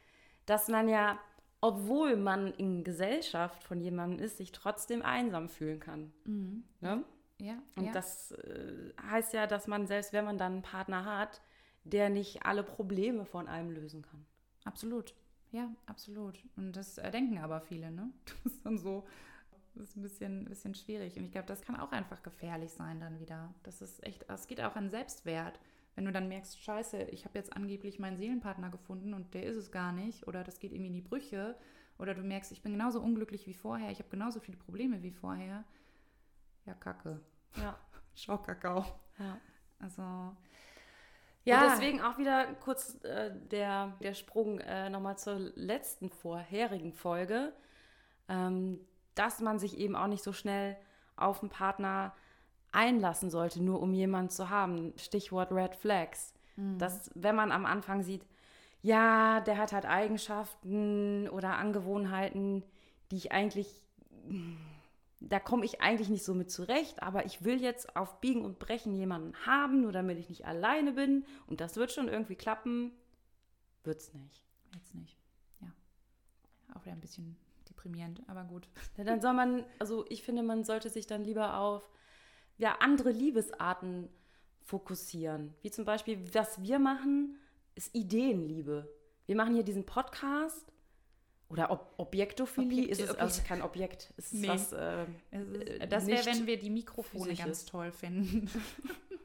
dass 0.46 0.70
man 0.70 0.88
ja 0.88 1.20
obwohl 1.62 2.16
man 2.16 2.54
in 2.54 2.84
Gesellschaft 2.84 3.64
von 3.64 3.82
jemandem 3.82 4.24
ist, 4.24 4.38
sich 4.38 4.52
trotzdem 4.52 5.02
einsam 5.02 5.50
fühlen 5.50 5.80
kann. 5.80 6.14
Mhm. 6.26 6.64
Ne? 6.82 7.04
Ja. 7.40 7.62
Und 7.76 7.86
ja. 7.86 7.92
das 7.92 8.32
äh, 8.32 8.94
heißt 9.10 9.34
ja, 9.34 9.48
dass 9.48 9.68
man, 9.68 9.88
selbst 9.88 10.14
wenn 10.14 10.26
man 10.26 10.38
dann 10.38 10.54
einen 10.54 10.62
Partner 10.62 11.06
hat, 11.06 11.42
der 11.84 12.10
nicht 12.10 12.46
alle 12.46 12.64
Probleme 12.64 13.26
von 13.26 13.48
einem 13.48 13.72
lösen 13.72 14.02
kann. 14.02 14.26
Absolut. 14.66 15.14
Ja, 15.52 15.72
absolut. 15.86 16.44
Und 16.56 16.74
das 16.74 16.96
denken 16.96 17.38
aber 17.38 17.62
viele, 17.62 17.92
ne? 17.92 18.10
Das 18.44 18.54
ist 18.54 18.66
dann 18.66 18.78
so, 18.78 19.06
das 19.76 19.90
ist 19.90 19.96
ein 19.96 20.02
bisschen, 20.02 20.42
ein 20.42 20.46
bisschen 20.46 20.76
schwierig. 20.76 21.18
Und 21.18 21.26
ich 21.26 21.32
glaube, 21.32 21.48
das 21.48 21.62
kann 21.62 21.78
auch 21.78 21.92
einfach 21.92 22.22
gefährlich 22.24 22.72
sein 22.72 23.00
dann 23.00 23.20
wieder. 23.20 23.54
Das 23.64 23.82
ist 23.82 24.04
echt, 24.06 24.26
es 24.30 24.48
geht 24.48 24.62
auch 24.62 24.76
an 24.76 24.90
Selbstwert. 24.90 25.60
Wenn 25.96 26.06
du 26.06 26.12
dann 26.12 26.28
merkst, 26.28 26.62
scheiße, 26.62 27.04
ich 27.04 27.26
habe 27.26 27.40
jetzt 27.40 27.54
angeblich 27.54 27.98
meinen 27.98 28.18
Seelenpartner 28.18 28.70
gefunden 28.70 29.14
und 29.14 29.34
der 29.34 29.44
ist 29.44 29.56
es 29.56 29.72
gar 29.72 29.92
nicht 29.92 30.28
oder 30.28 30.44
das 30.44 30.60
geht 30.60 30.72
irgendwie 30.72 30.90
in 30.90 30.94
die 30.94 31.02
Brüche 31.02 31.56
oder 31.98 32.14
du 32.14 32.22
merkst, 32.22 32.52
ich 32.52 32.62
bin 32.62 32.74
genauso 32.74 33.02
unglücklich 33.02 33.48
wie 33.48 33.56
vorher, 33.56 33.90
ich 33.90 33.98
habe 33.98 34.10
genauso 34.10 34.40
viele 34.40 34.58
Probleme 34.58 35.02
wie 35.02 35.12
vorher. 35.12 35.64
Ja, 36.68 36.74
kacke. 36.76 37.20
Ja. 37.56 37.76
Schau 38.16 38.38
Kakao. 38.38 38.86
Ja. 39.18 39.40
Also. 39.80 40.02
Ja, 41.44 41.64
und 41.64 41.72
deswegen 41.72 42.02
auch 42.02 42.18
wieder 42.18 42.46
kurz 42.56 43.02
äh, 43.04 43.32
der, 43.34 43.94
der 44.02 44.14
Sprung 44.14 44.60
äh, 44.60 44.90
nochmal 44.90 45.18
zur 45.18 45.40
letzten 45.56 46.10
vorherigen 46.10 46.92
Folge, 46.92 47.54
ähm, 48.28 48.82
dass 49.16 49.40
man 49.40 49.58
sich 49.58 49.78
eben 49.78 49.96
auch 49.96 50.08
nicht 50.08 50.24
so 50.24 50.34
schnell 50.34 50.76
auf 51.16 51.42
einen 51.42 51.50
Partner 51.50 52.14
einlassen 52.74 53.30
sollte, 53.30 53.64
nur 53.64 53.82
um 53.82 53.94
jemanden 53.94 54.30
zu 54.30 54.50
haben. 54.50 54.94
Stichwort 54.98 55.52
Red 55.52 55.76
Flags. 55.76 56.34
Mhm. 56.58 56.78
Dass, 56.80 57.10
wenn 57.16 57.36
man 57.36 57.52
am 57.52 57.66
Anfang 57.66 58.04
sieht, 58.04 58.26
ja, 58.82 59.40
der 59.42 59.58
hat 59.58 59.72
halt 59.72 59.86
Eigenschaften 59.86 61.30
oder 61.30 61.58
Angewohnheiten, 61.58 62.64
die 63.12 63.18
ich 63.18 63.32
eigentlich, 63.32 63.82
da 65.20 65.40
komme 65.40 65.66
ich 65.66 65.82
eigentlich 65.82 66.10
nicht 66.10 66.24
so 66.24 66.34
mit 66.34 66.52
zurecht, 66.52 67.02
aber 67.02 67.26
ich 67.26 67.44
will 67.44 67.62
jetzt 67.62 67.96
auf 67.96 68.22
Biegen 68.22 68.46
und 68.46 68.60
Brechen 68.60 68.94
jemanden 68.94 69.34
haben, 69.46 69.82
nur 69.82 69.92
damit 69.92 70.20
ich 70.20 70.30
nicht 70.30 70.46
alleine 70.46 70.94
bin 70.94 71.26
und 71.48 71.60
das 71.60 71.76
wird 71.76 71.92
schon 71.92 72.08
irgendwie 72.08 72.36
klappen, 72.36 72.92
wird's 73.84 74.14
nicht. 74.14 74.46
Jetzt 74.74 74.94
nicht, 74.94 75.18
ja. 75.62 75.72
Auch 76.76 76.86
wieder 76.86 76.96
ein 76.96 77.02
bisschen 77.02 77.36
deprimierend, 77.68 78.22
aber 78.28 78.44
gut. 78.44 78.68
Ja, 78.98 79.04
dann 79.04 79.22
soll 79.22 79.34
man, 79.34 79.66
also 79.80 80.06
ich 80.10 80.24
finde, 80.24 80.44
man 80.44 80.64
sollte 80.64 80.90
sich 80.90 81.08
dann 81.08 81.24
lieber 81.24 81.58
auf 81.58 81.90
ja, 82.58 82.78
andere 82.80 83.12
Liebesarten 83.12 84.10
fokussieren. 84.62 85.54
Wie 85.62 85.72
zum 85.72 85.86
Beispiel, 85.86 86.20
was 86.34 86.62
wir 86.62 86.80
machen, 86.80 87.38
ist 87.76 87.96
Ideenliebe. 87.96 88.92
Wir 89.26 89.36
machen 89.36 89.54
hier 89.54 89.64
diesen 89.64 89.86
Podcast. 89.86 90.74
Oder 91.50 91.72
Ob 91.72 91.94
Objektophilie 91.98 92.84
Objekt, 92.84 93.00
ist 93.00 93.10
es 93.10 93.16
also 93.16 93.42
kein 93.44 93.62
Objekt. 93.62 94.14
Es 94.18 94.34
ist 94.34 94.42
nee. 94.42 94.50
was. 94.50 94.74
Äh, 94.74 95.06
ist, 95.32 95.92
das 95.92 96.08
wäre, 96.08 96.26
wenn 96.26 96.46
wir 96.46 96.60
die 96.60 96.70
Mikrofone 96.70 97.36
ganz 97.36 97.66
toll 97.66 97.92
finden. 97.92 98.50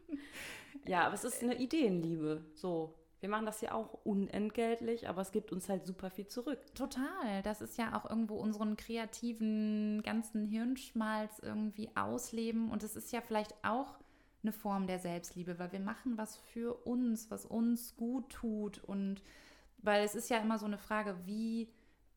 ja, 0.86 1.06
aber 1.06 1.14
es 1.14 1.24
ist 1.24 1.42
eine 1.42 1.58
Ideenliebe. 1.58 2.44
So. 2.54 2.94
Wir 3.18 3.28
machen 3.28 3.46
das 3.46 3.60
ja 3.60 3.72
auch 3.72 4.00
unentgeltlich, 4.04 5.08
aber 5.08 5.22
es 5.22 5.30
gibt 5.30 5.52
uns 5.52 5.68
halt 5.68 5.86
super 5.86 6.10
viel 6.10 6.26
zurück. 6.26 6.58
Total. 6.74 7.42
Das 7.44 7.60
ist 7.60 7.78
ja 7.78 7.96
auch 7.96 8.08
irgendwo 8.08 8.34
unseren 8.34 8.76
kreativen 8.76 10.02
ganzen 10.02 10.44
Hirnschmalz 10.44 11.38
irgendwie 11.40 11.88
ausleben. 11.94 12.70
Und 12.70 12.82
es 12.82 12.96
ist 12.96 13.12
ja 13.12 13.20
vielleicht 13.20 13.54
auch 13.62 13.96
eine 14.42 14.52
Form 14.52 14.88
der 14.88 14.98
Selbstliebe, 14.98 15.58
weil 15.60 15.70
wir 15.70 15.78
machen 15.78 16.18
was 16.18 16.36
für 16.36 16.74
uns, 16.84 17.30
was 17.30 17.46
uns 17.46 17.94
gut 17.96 18.28
tut. 18.30 18.82
Und 18.82 19.22
weil 19.78 20.04
es 20.04 20.16
ist 20.16 20.28
ja 20.28 20.38
immer 20.38 20.58
so 20.58 20.66
eine 20.66 20.78
Frage, 20.78 21.16
wie 21.24 21.68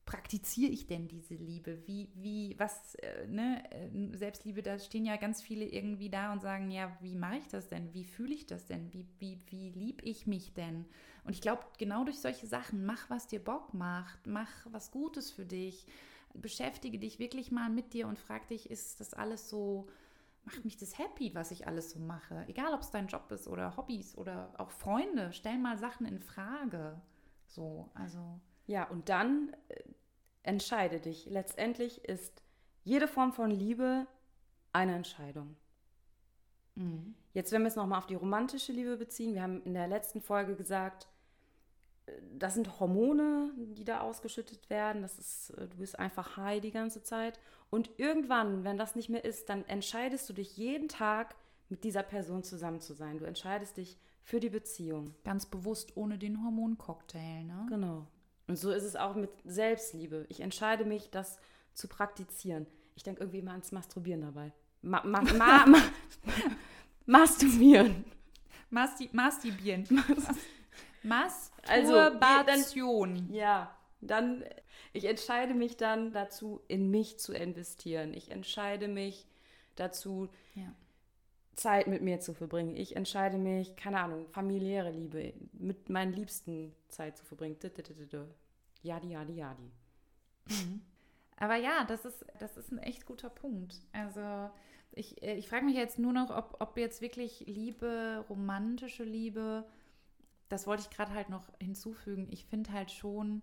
praktiziere 0.05 0.71
ich 0.71 0.85
denn 0.85 1.07
diese 1.07 1.35
Liebe? 1.35 1.85
Wie, 1.87 2.09
wie, 2.13 2.55
was, 2.59 2.95
äh, 2.95 3.27
ne, 3.27 3.63
äh, 3.71 4.15
Selbstliebe, 4.15 4.61
da 4.61 4.77
stehen 4.77 5.05
ja 5.05 5.17
ganz 5.17 5.41
viele 5.41 5.65
irgendwie 5.65 6.09
da 6.09 6.31
und 6.31 6.41
sagen, 6.41 6.69
ja, 6.69 6.95
wie 7.01 7.15
mache 7.15 7.37
ich 7.37 7.47
das 7.47 7.69
denn? 7.69 7.93
Wie 7.93 8.05
fühle 8.05 8.33
ich 8.33 8.45
das 8.45 8.65
denn? 8.67 8.93
Wie, 8.93 9.07
wie, 9.19 9.39
wie 9.47 9.71
lieb 9.71 10.01
ich 10.03 10.27
mich 10.27 10.53
denn? 10.53 10.85
Und 11.23 11.33
ich 11.33 11.41
glaube, 11.41 11.63
genau 11.79 12.03
durch 12.03 12.19
solche 12.19 12.45
Sachen, 12.45 12.85
mach, 12.85 13.09
was 13.09 13.27
dir 13.27 13.43
Bock 13.43 13.73
macht, 13.73 14.27
mach 14.27 14.51
was 14.71 14.91
Gutes 14.91 15.31
für 15.31 15.45
dich, 15.45 15.87
beschäftige 16.33 16.99
dich 16.99 17.17
wirklich 17.17 17.51
mal 17.51 17.69
mit 17.69 17.93
dir 17.93 18.07
und 18.07 18.19
frag 18.19 18.47
dich, 18.47 18.69
ist 18.69 18.99
das 18.99 19.13
alles 19.13 19.49
so, 19.49 19.87
macht 20.43 20.63
mich 20.63 20.77
das 20.77 20.99
happy, 20.99 21.33
was 21.33 21.49
ich 21.49 21.65
alles 21.65 21.89
so 21.89 21.99
mache? 21.99 22.45
Egal, 22.47 22.73
ob 22.73 22.81
es 22.81 22.91
dein 22.91 23.07
Job 23.07 23.31
ist 23.31 23.47
oder 23.47 23.75
Hobbys 23.75 24.15
oder 24.15 24.53
auch 24.59 24.69
Freunde, 24.69 25.33
stell 25.33 25.57
mal 25.57 25.77
Sachen 25.77 26.05
in 26.05 26.19
Frage. 26.19 27.01
So, 27.47 27.89
also. 27.95 28.39
Ja, 28.67 28.85
und 28.85 29.09
dann 29.09 29.55
äh, 29.69 29.83
entscheide 30.43 30.99
dich. 30.99 31.25
Letztendlich 31.25 32.03
ist 32.05 32.41
jede 32.83 33.07
Form 33.07 33.33
von 33.33 33.51
Liebe 33.51 34.07
eine 34.73 34.95
Entscheidung. 34.95 35.55
Mhm. 36.75 37.15
Jetzt, 37.33 37.51
wenn 37.51 37.61
wir 37.61 37.67
es 37.67 37.75
nochmal 37.75 37.99
auf 37.99 38.07
die 38.07 38.15
romantische 38.15 38.71
Liebe 38.71 38.97
beziehen, 38.97 39.33
wir 39.33 39.41
haben 39.41 39.61
in 39.63 39.73
der 39.73 39.87
letzten 39.87 40.21
Folge 40.21 40.55
gesagt, 40.55 41.07
äh, 42.05 42.11
das 42.37 42.53
sind 42.53 42.79
Hormone, 42.79 43.51
die 43.57 43.85
da 43.85 44.01
ausgeschüttet 44.01 44.69
werden. 44.69 45.01
Das 45.01 45.17
ist, 45.17 45.49
äh, 45.51 45.67
du 45.67 45.77
bist 45.77 45.99
einfach 45.99 46.37
high 46.37 46.61
die 46.61 46.71
ganze 46.71 47.03
Zeit. 47.03 47.39
Und 47.69 47.89
irgendwann, 47.97 48.63
wenn 48.63 48.77
das 48.77 48.95
nicht 48.95 49.09
mehr 49.09 49.25
ist, 49.25 49.49
dann 49.49 49.65
entscheidest 49.65 50.29
du 50.29 50.33
dich 50.33 50.55
jeden 50.57 50.87
Tag 50.87 51.35
mit 51.69 51.83
dieser 51.83 52.03
Person 52.03 52.43
zusammen 52.43 52.79
zu 52.79 52.93
sein. 52.93 53.17
Du 53.17 53.25
entscheidest 53.25 53.77
dich 53.77 53.97
für 54.21 54.39
die 54.39 54.49
Beziehung. 54.49 55.15
Ganz 55.23 55.45
bewusst 55.45 55.97
ohne 55.97 56.17
den 56.17 56.43
Hormoncocktail, 56.43 57.43
ne? 57.43 57.65
Genau. 57.69 58.07
Und 58.47 58.57
so 58.57 58.71
ist 58.71 58.83
es 58.83 58.95
auch 58.95 59.15
mit 59.15 59.31
Selbstliebe. 59.43 60.25
Ich 60.29 60.39
entscheide 60.39 60.85
mich, 60.85 61.09
das 61.09 61.39
zu 61.73 61.87
praktizieren. 61.87 62.67
Ich 62.95 63.03
denke 63.03 63.21
irgendwie 63.21 63.39
immer 63.39 63.51
ans 63.51 63.71
Masturbieren 63.71 64.21
dabei. 64.21 64.51
Ma, 64.81 65.03
ma, 65.03 65.21
ma, 65.21 65.65
ma 65.65 65.77
masturbieren. 67.05 68.05
Masti, 68.69 69.09
masturbieren. 69.11 69.85
Masturbation. 71.03 73.15
Also, 73.15 73.33
ja, 73.33 73.75
dann, 74.01 74.43
ich 74.93 75.05
entscheide 75.05 75.53
mich 75.53 75.77
dann 75.77 76.11
dazu, 76.11 76.61
in 76.67 76.89
mich 76.89 77.19
zu 77.19 77.33
investieren. 77.33 78.13
Ich 78.13 78.31
entscheide 78.31 78.87
mich 78.87 79.27
dazu, 79.75 80.29
Ja. 80.55 80.73
Zeit 81.55 81.87
mit 81.87 82.01
mir 82.01 82.19
zu 82.19 82.33
verbringen. 82.33 82.75
Ich 82.75 82.95
entscheide 82.95 83.37
mich, 83.37 83.75
keine 83.75 83.99
Ahnung, 83.99 84.27
familiäre 84.27 84.91
Liebe, 84.91 85.33
mit 85.53 85.89
meinen 85.89 86.13
Liebsten 86.13 86.73
Zeit 86.89 87.17
zu 87.17 87.25
verbringen. 87.25 87.57
Jadi, 87.59 89.09
jadi, 89.09 89.33
jadi. 89.33 89.71
Aber 91.37 91.55
ja, 91.55 91.83
das 91.85 92.05
ist, 92.05 92.25
das 92.39 92.57
ist 92.57 92.71
ein 92.71 92.77
echt 92.77 93.05
guter 93.05 93.29
Punkt. 93.29 93.81
Also 93.91 94.49
ich, 94.91 95.21
äh, 95.21 95.35
ich 95.35 95.49
frage 95.49 95.65
mich 95.65 95.75
jetzt 95.75 95.99
nur 95.99 96.13
noch, 96.13 96.29
ob, 96.29 96.57
ob 96.59 96.77
jetzt 96.77 97.01
wirklich 97.01 97.41
Liebe, 97.47 98.23
romantische 98.29 99.03
Liebe, 99.03 99.65
das 100.49 100.67
wollte 100.67 100.83
ich 100.83 100.95
gerade 100.95 101.13
halt 101.13 101.29
noch 101.29 101.49
hinzufügen. 101.59 102.27
Ich 102.31 102.45
finde 102.45 102.71
halt 102.71 102.91
schon, 102.91 103.41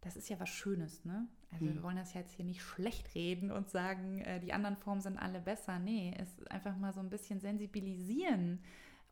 das 0.00 0.16
ist 0.16 0.28
ja 0.28 0.38
was 0.38 0.50
Schönes, 0.50 1.04
ne? 1.04 1.26
Also 1.54 1.66
Hm. 1.66 1.74
wir 1.76 1.82
wollen 1.82 1.96
das 1.96 2.14
jetzt 2.14 2.32
hier 2.32 2.44
nicht 2.44 2.62
schlecht 2.62 3.14
reden 3.14 3.50
und 3.50 3.70
sagen, 3.70 4.20
äh, 4.20 4.40
die 4.40 4.52
anderen 4.52 4.76
Formen 4.76 5.00
sind 5.00 5.16
alle 5.18 5.40
besser. 5.40 5.78
Nee, 5.78 6.14
es 6.18 6.28
ist 6.38 6.50
einfach 6.50 6.76
mal 6.76 6.92
so 6.92 7.00
ein 7.00 7.10
bisschen 7.10 7.40
sensibilisieren 7.40 8.60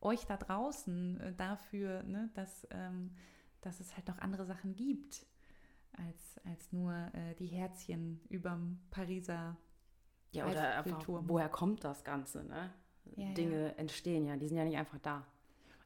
euch 0.02 0.26
da 0.26 0.36
draußen 0.36 1.20
äh, 1.20 1.32
dafür, 1.34 2.02
ne, 2.02 2.30
dass, 2.34 2.66
ähm, 2.70 3.12
dass 3.60 3.80
es 3.80 3.96
halt 3.96 4.08
noch 4.08 4.18
andere 4.18 4.44
Sachen 4.44 4.74
gibt 4.74 5.24
als, 5.92 6.40
als 6.44 6.72
nur 6.72 6.92
äh, 6.92 7.34
die 7.38 7.46
Herzchen 7.46 8.20
überm 8.28 8.80
Pariser. 8.90 9.56
Ja, 10.32 10.46
oder 10.46 10.78
einfach, 10.78 11.06
woher 11.06 11.48
kommt 11.48 11.84
das 11.84 12.04
Ganze, 12.04 12.44
ne? 12.44 12.72
Ja, 13.16 13.26
ja. 13.26 13.34
Dinge 13.34 13.76
entstehen 13.76 14.26
ja, 14.26 14.36
die 14.36 14.48
sind 14.48 14.56
ja 14.56 14.64
nicht 14.64 14.78
einfach 14.78 14.98
da. 14.98 15.26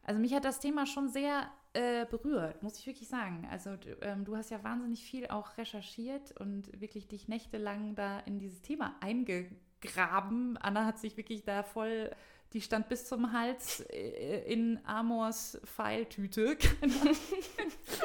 Also 0.02 0.20
mich 0.20 0.32
hat 0.34 0.44
das 0.44 0.60
Thema 0.60 0.86
schon 0.86 1.08
sehr 1.08 1.50
äh, 1.76 2.06
berührt, 2.08 2.62
muss 2.62 2.78
ich 2.78 2.86
wirklich 2.86 3.08
sagen. 3.08 3.46
Also 3.50 3.76
du, 3.76 3.96
ähm, 4.00 4.24
du 4.24 4.34
hast 4.36 4.50
ja 4.50 4.64
wahnsinnig 4.64 5.04
viel 5.04 5.26
auch 5.26 5.58
recherchiert 5.58 6.32
und 6.40 6.80
wirklich 6.80 7.06
dich 7.06 7.28
nächtelang 7.28 7.94
da 7.94 8.20
in 8.20 8.38
dieses 8.38 8.62
Thema 8.62 8.94
eingegraben. 9.00 10.56
Anna 10.56 10.86
hat 10.86 10.98
sich 10.98 11.18
wirklich 11.18 11.44
da 11.44 11.62
voll, 11.62 12.10
die 12.54 12.62
stand 12.62 12.88
bis 12.88 13.06
zum 13.06 13.32
Hals 13.32 13.80
äh, 13.90 14.50
in 14.50 14.80
Amors 14.86 15.60
Pfeiltüte. 15.64 16.56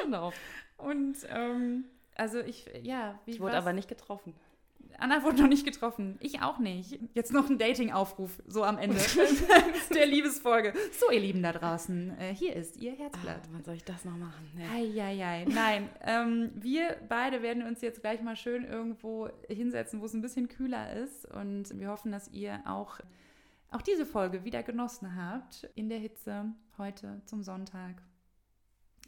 Genau. 0.02 0.32
und 0.76 1.16
ähm, 1.28 1.84
also 2.14 2.40
ich, 2.40 2.66
ja, 2.82 3.18
wie 3.24 3.32
Ich 3.32 3.40
wurde 3.40 3.56
aber 3.56 3.72
nicht 3.72 3.88
getroffen. 3.88 4.34
Anna 4.98 5.22
wurde 5.24 5.42
noch 5.42 5.48
nicht 5.48 5.64
getroffen. 5.64 6.16
Ich 6.20 6.40
auch 6.42 6.58
nicht. 6.58 6.98
Jetzt 7.14 7.32
noch 7.32 7.48
ein 7.50 7.58
Dating-Aufruf, 7.58 8.42
so 8.46 8.62
am 8.64 8.78
Ende 8.78 8.96
der 9.94 10.06
Liebesfolge. 10.06 10.72
So, 10.98 11.10
ihr 11.10 11.20
Lieben 11.20 11.42
da 11.42 11.52
draußen, 11.52 12.18
äh, 12.18 12.34
hier 12.34 12.54
ist 12.56 12.76
ihr 12.76 12.92
Ah, 12.92 12.96
Herzblatt. 12.98 13.42
wann 13.52 13.64
soll 13.64 13.74
ich 13.74 13.84
das 13.84 14.04
noch 14.04 14.16
machen? 14.16 14.50
Nee. 14.54 14.66
Eieiei. 15.00 15.44
Nein, 15.48 15.88
ähm, 16.02 16.50
wir 16.54 16.96
beide 17.08 17.42
werden 17.42 17.62
uns 17.64 17.80
jetzt 17.80 18.00
gleich 18.00 18.22
mal 18.22 18.36
schön 18.36 18.64
irgendwo 18.64 19.28
hinsetzen, 19.48 20.00
wo 20.00 20.04
es 20.04 20.14
ein 20.14 20.22
bisschen 20.22 20.48
kühler 20.48 20.92
ist. 20.94 21.24
Und 21.26 21.78
wir 21.78 21.88
hoffen, 21.88 22.12
dass 22.12 22.28
ihr 22.28 22.60
auch, 22.66 23.00
auch 23.70 23.82
diese 23.82 24.06
Folge 24.06 24.44
wieder 24.44 24.62
genossen 24.62 25.16
habt 25.16 25.68
in 25.74 25.88
der 25.88 25.98
Hitze 25.98 26.52
heute 26.78 27.22
zum 27.26 27.42
Sonntag. 27.42 28.02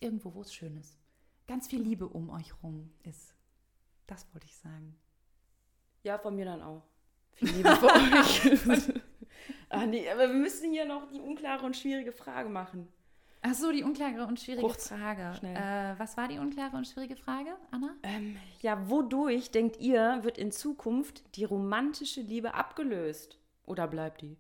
Irgendwo, 0.00 0.34
wo 0.34 0.40
es 0.42 0.52
schön 0.54 0.76
ist. 0.76 0.98
Ganz 1.46 1.68
viel 1.68 1.80
Liebe 1.82 2.08
um 2.08 2.30
euch 2.30 2.52
rum 2.62 2.90
ist. 3.04 3.34
Das 4.06 4.26
wollte 4.34 4.46
ich 4.46 4.56
sagen. 4.56 4.96
Ja, 6.04 6.18
von 6.18 6.36
mir 6.36 6.44
dann 6.44 6.62
auch. 6.62 6.82
Viel 7.32 7.48
Liebe 7.48 7.74
für 7.76 7.86
euch. 7.86 8.92
ah, 9.70 9.86
nee, 9.86 10.08
aber 10.08 10.28
wir 10.28 10.34
müssen 10.34 10.70
hier 10.70 10.84
noch 10.84 11.08
die 11.10 11.18
unklare 11.18 11.64
und 11.64 11.76
schwierige 11.76 12.12
Frage 12.12 12.48
machen. 12.48 12.88
Ach 13.40 13.54
so, 13.54 13.72
die 13.72 13.82
unklare 13.82 14.26
und 14.26 14.38
schwierige 14.38 14.66
Kurz, 14.66 14.88
Frage. 14.88 15.38
Äh, 15.42 15.98
was 15.98 16.16
war 16.16 16.28
die 16.28 16.38
unklare 16.38 16.76
und 16.76 16.86
schwierige 16.86 17.16
Frage, 17.16 17.56
Anna? 17.70 17.94
Ähm, 18.02 18.36
ja, 18.60 18.88
wodurch, 18.88 19.50
denkt 19.50 19.78
ihr, 19.80 20.20
wird 20.22 20.38
in 20.38 20.52
Zukunft 20.52 21.24
die 21.36 21.44
romantische 21.44 22.20
Liebe 22.20 22.54
abgelöst? 22.54 23.38
Oder 23.64 23.86
bleibt 23.86 24.22
die? 24.22 24.36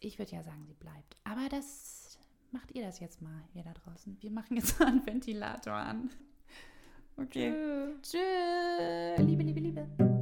Ich 0.00 0.18
würde 0.18 0.32
ja 0.32 0.42
sagen, 0.42 0.64
sie 0.66 0.74
bleibt. 0.74 1.16
Aber 1.24 1.48
das 1.50 2.18
macht 2.52 2.72
ihr 2.72 2.84
das 2.84 3.00
jetzt 3.00 3.22
mal, 3.22 3.44
ihr 3.54 3.64
da 3.64 3.72
draußen. 3.72 4.16
Wir 4.20 4.30
machen 4.30 4.56
jetzt 4.56 4.78
mal 4.78 4.88
einen 4.88 5.06
Ventilator 5.06 5.74
an. 5.74 6.10
Okay. 7.18 7.52
Tschö. 8.02 9.16
Liebe, 9.18 9.42
liebe, 9.42 9.60
liebe. 9.60 10.15